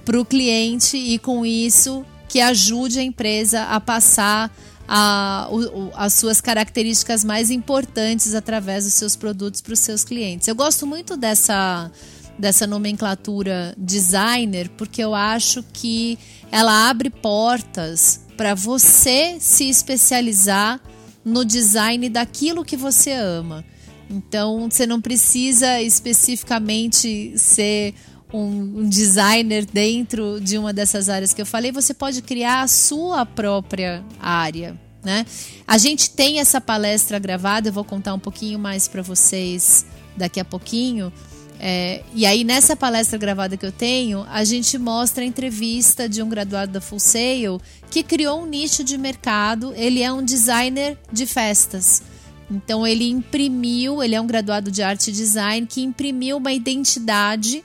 para 0.04 0.20
o 0.20 0.24
cliente 0.24 0.96
e 0.96 1.18
com 1.18 1.44
isso 1.44 2.04
que 2.28 2.40
ajude 2.40 2.98
a 2.98 3.02
empresa 3.02 3.64
a 3.64 3.80
passar 3.80 4.50
a, 4.88 5.48
o, 5.50 5.90
as 5.94 6.14
suas 6.14 6.40
características 6.40 7.24
mais 7.24 7.50
importantes 7.50 8.34
através 8.34 8.84
dos 8.84 8.94
seus 8.94 9.16
produtos 9.16 9.60
para 9.60 9.72
os 9.72 9.80
seus 9.80 10.04
clientes. 10.04 10.48
Eu 10.48 10.54
gosto 10.54 10.86
muito 10.86 11.16
dessa, 11.16 11.90
dessa 12.38 12.66
nomenclatura 12.66 13.74
designer 13.76 14.68
porque 14.70 15.02
eu 15.02 15.14
acho 15.14 15.62
que 15.72 16.18
ela 16.50 16.88
abre 16.88 17.10
portas 17.10 18.20
para 18.36 18.54
você 18.54 19.36
se 19.38 19.68
especializar 19.68 20.80
no 21.24 21.44
design 21.44 22.08
daquilo 22.08 22.64
que 22.64 22.76
você 22.76 23.12
ama. 23.12 23.64
Então, 24.10 24.68
você 24.70 24.86
não 24.86 25.00
precisa 25.00 25.80
especificamente 25.80 27.32
ser 27.38 27.94
um, 28.33 28.88
designer 28.88 29.66
dentro 29.66 30.40
de 30.40 30.57
uma 30.57 30.73
dessas 30.73 31.09
áreas 31.09 31.35
que 31.35 31.42
eu 31.42 31.47
falei, 31.47 31.71
você 31.71 31.92
pode 31.92 32.23
criar 32.23 32.62
a 32.62 32.68
sua 32.68 33.27
própria 33.27 34.05
área. 34.18 34.77
Né? 35.05 35.27
A 35.66 35.79
gente 35.79 36.11
tem 36.11 36.38
essa 36.38 36.61
palestra 36.61 37.18
gravada, 37.18 37.68
eu 37.68 37.73
vou 37.73 37.85
contar 37.85 38.14
um 38.14 38.18
pouquinho 38.18 38.59
mais 38.59 38.88
para 38.88 39.03
vocês 39.03 39.85
daqui 40.16 40.40
a 40.40 40.45
pouquinho. 40.45 41.12
É, 41.64 42.03
e 42.12 42.27
aí, 42.27 42.42
nessa 42.42 42.75
palestra 42.75 43.16
gravada 43.16 43.57
que 43.57 43.64
eu 43.64 43.71
tenho, 43.71 44.27
a 44.31 44.42
gente 44.42 44.77
mostra 44.79 45.23
a 45.23 45.27
entrevista 45.27 46.09
de 46.09 46.21
um 46.21 46.29
graduado 46.29 46.73
da 46.73 46.81
Full 46.81 46.99
Sail 46.99 47.61
que 47.88 48.03
criou 48.03 48.42
um 48.42 48.47
nicho 48.47 48.83
de 48.83 48.99
mercado. 48.99 49.73
Ele 49.77 50.03
é 50.03 50.12
um 50.12 50.25
designer 50.25 50.99
de 51.12 51.25
festas. 51.25 52.03
Então, 52.51 52.85
ele 52.85 53.09
imprimiu, 53.09 54.03
ele 54.03 54.14
é 54.14 54.21
um 54.21 54.27
graduado 54.27 54.73
de 54.73 54.83
arte 54.83 55.11
e 55.11 55.12
design 55.12 55.66
que 55.66 55.83
imprimiu 55.83 56.37
uma 56.37 56.53
identidade 56.53 57.62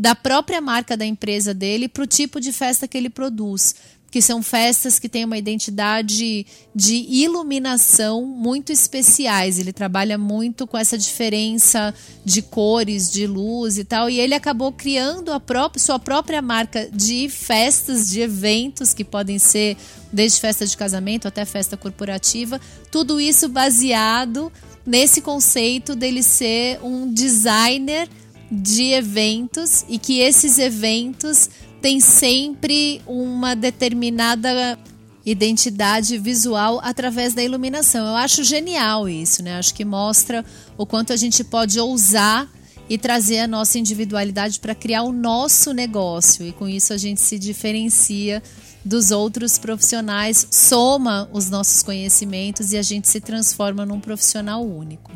da 0.00 0.14
própria 0.14 0.62
marca 0.62 0.96
da 0.96 1.04
empresa 1.04 1.52
dele 1.52 1.86
para 1.86 2.02
o 2.02 2.06
tipo 2.06 2.40
de 2.40 2.54
festa 2.54 2.88
que 2.88 2.96
ele 2.96 3.10
produz. 3.10 3.74
que 4.10 4.20
são 4.20 4.42
festas 4.42 4.98
que 4.98 5.08
têm 5.08 5.24
uma 5.24 5.38
identidade 5.38 6.44
de 6.74 6.94
iluminação 7.08 8.26
muito 8.26 8.72
especiais. 8.72 9.56
Ele 9.56 9.72
trabalha 9.72 10.18
muito 10.18 10.66
com 10.66 10.76
essa 10.76 10.98
diferença 10.98 11.94
de 12.24 12.42
cores, 12.42 13.08
de 13.08 13.24
luz 13.24 13.78
e 13.78 13.84
tal, 13.84 14.10
e 14.10 14.18
ele 14.18 14.34
acabou 14.34 14.72
criando 14.72 15.32
a 15.32 15.38
própria, 15.38 15.80
sua 15.80 15.96
própria 16.00 16.42
marca 16.42 16.90
de 16.92 17.28
festas, 17.28 18.10
de 18.10 18.20
eventos 18.20 18.92
que 18.92 19.04
podem 19.04 19.38
ser 19.38 19.76
desde 20.12 20.40
festa 20.40 20.66
de 20.66 20.76
casamento 20.76 21.28
até 21.28 21.44
festa 21.44 21.76
corporativa, 21.76 22.60
tudo 22.90 23.20
isso 23.20 23.48
baseado 23.48 24.50
nesse 24.84 25.20
conceito 25.20 25.94
dele 25.94 26.24
ser 26.24 26.80
um 26.82 27.14
designer 27.14 28.08
de 28.50 28.92
eventos 28.92 29.84
e 29.88 29.98
que 29.98 30.18
esses 30.18 30.58
eventos 30.58 31.48
têm 31.80 32.00
sempre 32.00 33.00
uma 33.06 33.54
determinada 33.54 34.78
identidade 35.24 36.18
visual 36.18 36.80
através 36.82 37.34
da 37.34 37.42
iluminação. 37.42 38.06
Eu 38.06 38.16
acho 38.16 38.42
genial 38.42 39.08
isso, 39.08 39.42
né? 39.42 39.58
Acho 39.58 39.74
que 39.74 39.84
mostra 39.84 40.44
o 40.76 40.84
quanto 40.86 41.12
a 41.12 41.16
gente 41.16 41.44
pode 41.44 41.78
ousar 41.78 42.48
e 42.88 42.98
trazer 42.98 43.38
a 43.38 43.46
nossa 43.46 43.78
individualidade 43.78 44.58
para 44.58 44.74
criar 44.74 45.02
o 45.02 45.12
nosso 45.12 45.72
negócio 45.72 46.44
e 46.44 46.52
com 46.52 46.68
isso 46.68 46.92
a 46.92 46.96
gente 46.96 47.20
se 47.20 47.38
diferencia 47.38 48.42
dos 48.84 49.10
outros 49.10 49.58
profissionais, 49.58 50.46
soma 50.50 51.28
os 51.32 51.50
nossos 51.50 51.82
conhecimentos 51.82 52.72
e 52.72 52.78
a 52.78 52.82
gente 52.82 53.08
se 53.08 53.20
transforma 53.20 53.84
num 53.84 54.00
profissional 54.00 54.66
único. 54.66 55.12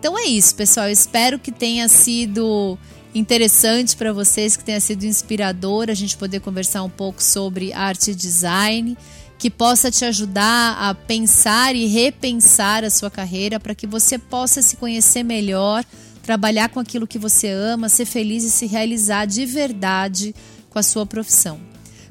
Então 0.00 0.18
é 0.18 0.24
isso, 0.24 0.54
pessoal. 0.54 0.86
Eu 0.86 0.92
espero 0.94 1.38
que 1.38 1.52
tenha 1.52 1.86
sido 1.86 2.78
interessante 3.14 3.94
para 3.94 4.14
vocês, 4.14 4.56
que 4.56 4.64
tenha 4.64 4.80
sido 4.80 5.04
inspirador 5.04 5.90
a 5.90 5.94
gente 5.94 6.16
poder 6.16 6.40
conversar 6.40 6.82
um 6.82 6.88
pouco 6.88 7.22
sobre 7.22 7.70
arte 7.74 8.12
e 8.12 8.14
design, 8.14 8.96
que 9.38 9.50
possa 9.50 9.90
te 9.90 10.06
ajudar 10.06 10.78
a 10.80 10.94
pensar 10.94 11.76
e 11.76 11.86
repensar 11.86 12.82
a 12.82 12.88
sua 12.88 13.10
carreira 13.10 13.60
para 13.60 13.74
que 13.74 13.86
você 13.86 14.18
possa 14.18 14.62
se 14.62 14.78
conhecer 14.78 15.22
melhor, 15.22 15.84
trabalhar 16.22 16.70
com 16.70 16.80
aquilo 16.80 17.06
que 17.06 17.18
você 17.18 17.50
ama, 17.50 17.90
ser 17.90 18.06
feliz 18.06 18.42
e 18.42 18.50
se 18.50 18.66
realizar 18.66 19.26
de 19.26 19.44
verdade 19.44 20.34
com 20.70 20.78
a 20.78 20.82
sua 20.82 21.04
profissão. 21.04 21.69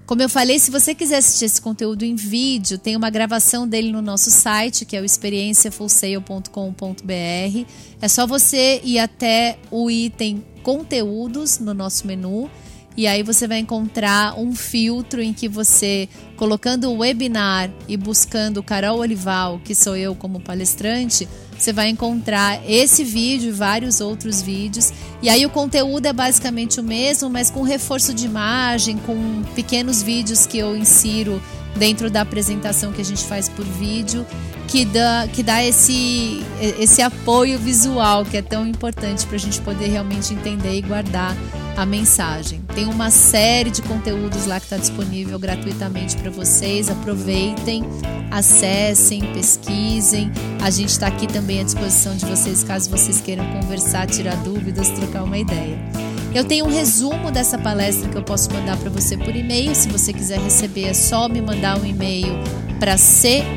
Como 0.10 0.22
eu 0.24 0.28
falei, 0.28 0.58
se 0.58 0.72
você 0.72 0.95
quiser 0.95 1.17
assistir 1.17 1.45
esse 1.45 1.62
conteúdo 1.62 2.02
em 2.02 2.15
vídeo, 2.15 2.80
tem 2.80 2.95
uma 2.95 3.12
gravação 3.12 3.67
dele 3.67 3.91
no 3.91 4.02
nosso 4.02 4.32
site, 4.32 4.84
que 4.84 4.98
é 4.98 5.02
o 5.02 5.06
experienciafullsale.com.br. 5.06 7.65
É 8.02 8.08
só 8.08 8.26
você 8.26 8.82
ir 8.84 8.98
até 8.98 9.60
o 9.69 9.88
item 9.88 10.43
conteúdos 10.63 11.60
no 11.60 11.76
nosso 11.76 12.08
menu 12.08 12.50
e 12.98 13.06
aí 13.06 13.22
você 13.22 13.48
vai 13.48 13.60
encontrar 13.60 14.34
um 14.36 14.56
filtro 14.56 15.22
em 15.22 15.32
que 15.32 15.48
você, 15.48 16.10
colocando 16.36 16.89
o 16.89 16.98
webinar 16.98 17.69
e 17.88 17.95
buscando 17.95 18.63
Carol 18.63 18.98
Olival, 18.98 19.62
que 19.63 19.76
sou 19.76 19.95
eu 19.95 20.15
como 20.15 20.39
palestrante, 20.39 21.30
você 21.63 21.74
vai 21.74 21.89
encontrar 21.89 22.62
esse 22.67 23.04
vídeo 23.04 23.50
e 23.50 23.52
vários 23.52 24.02
outros 24.02 24.41
vídeos. 24.41 24.91
E 25.22 25.30
aí 25.30 25.45
o 25.45 25.50
conteúdo 25.50 26.06
é 26.06 26.13
basicamente 26.13 26.80
o 26.80 26.84
mesmo, 26.84 27.30
mas 27.30 27.52
com 27.52 27.62
reforço 27.62 28.13
de 28.13 28.26
imagem, 28.26 28.98
com 28.98 29.43
pequenos 29.56 30.02
vídeos 30.02 30.45
que 30.45 30.58
eu 30.58 30.76
insiro 30.76 31.41
dentro 31.76 32.10
da 32.10 32.22
apresentação 32.22 32.92
que 32.92 33.02
a 33.02 33.06
gente 33.06 33.24
faz 33.26 33.48
por 33.50 33.66
vídeo, 33.66 34.26
que 34.68 34.86
dá, 34.86 35.28
que 35.32 35.42
dá 35.42 35.64
esse, 35.64 36.44
esse 36.80 37.02
apoio 37.02 37.58
visual 37.58 38.24
que 38.24 38.38
é 38.38 38.42
tão 38.42 38.68
importante 38.68 39.26
para 39.26 39.36
a 39.36 39.40
gente 39.40 39.60
poder 39.62 39.88
realmente 39.88 40.34
entender 40.34 40.76
e 40.76 40.82
guardar 40.82 41.36
a 41.76 41.86
mensagem. 41.86 42.62
Tem 42.76 42.86
uma 42.86 43.10
série 43.10 43.72
de 43.72 43.82
conteúdos 43.82 44.46
lá 44.46 44.60
que 44.60 44.66
está 44.66 44.78
disponível 44.78 45.40
gratuitamente 45.40 46.18
para 46.18 46.30
vocês. 46.30 46.90
Aproveitem, 46.90 47.84
acessem, 48.30 49.22
pesquisem. 49.34 50.32
A 50.62 50.70
gente 50.70 50.90
está 50.90 51.08
aqui 51.08 51.26
também 51.26 51.62
à 51.62 51.64
disposição 51.64 52.16
de 52.16 52.26
vocês 52.26 52.64
caso 52.64 52.90
vocês 52.90 53.22
queiram 53.22 53.46
conversar, 53.54 54.08
tirar 54.08 54.36
dúvidas, 54.44 54.90
trocar 54.90 55.24
uma 55.24 55.38
ideia. 55.38 56.09
Eu 56.34 56.44
tenho 56.44 56.65
um 56.65 56.70
resumo 56.70 57.32
dessa 57.32 57.58
palestra 57.58 58.10
que 58.10 58.15
eu 58.15 58.24
posso 58.24 58.52
mandar 58.54 58.78
para 58.78 58.89
você 58.89 59.18
por 59.18 59.36
e-mail. 59.36 59.74
Se 59.74 59.89
você 59.89 60.13
quiser 60.13 60.39
receber, 60.39 60.86
é 60.86 60.94
só 60.94 61.28
me 61.28 61.42
mandar 61.42 61.80
um 61.80 61.86
e-mail 61.86 62.34
para 62.80 62.96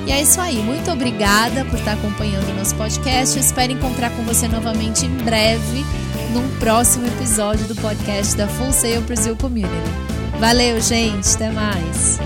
E 0.06 0.12
é 0.12 0.20
isso 0.20 0.40
aí, 0.40 0.56
muito 0.56 0.90
obrigada 0.90 1.64
por 1.64 1.78
estar 1.78 1.92
acompanhando 1.92 2.50
o 2.50 2.54
nosso 2.54 2.74
podcast. 2.74 3.36
Eu 3.36 3.44
espero 3.44 3.72
encontrar 3.72 4.10
com 4.10 4.24
você 4.24 4.48
novamente 4.48 5.06
em 5.06 5.16
breve 5.18 5.84
num 6.32 6.48
próximo 6.58 7.06
episódio 7.06 7.68
do 7.68 7.76
podcast 7.76 8.36
da 8.36 8.48
Full 8.48 8.72
Sail 8.72 9.02
Brazil 9.02 9.36
Community. 9.36 10.09
Valeu, 10.40 10.80
gente, 10.80 11.34
até 11.34 11.50
mais. 11.50 12.18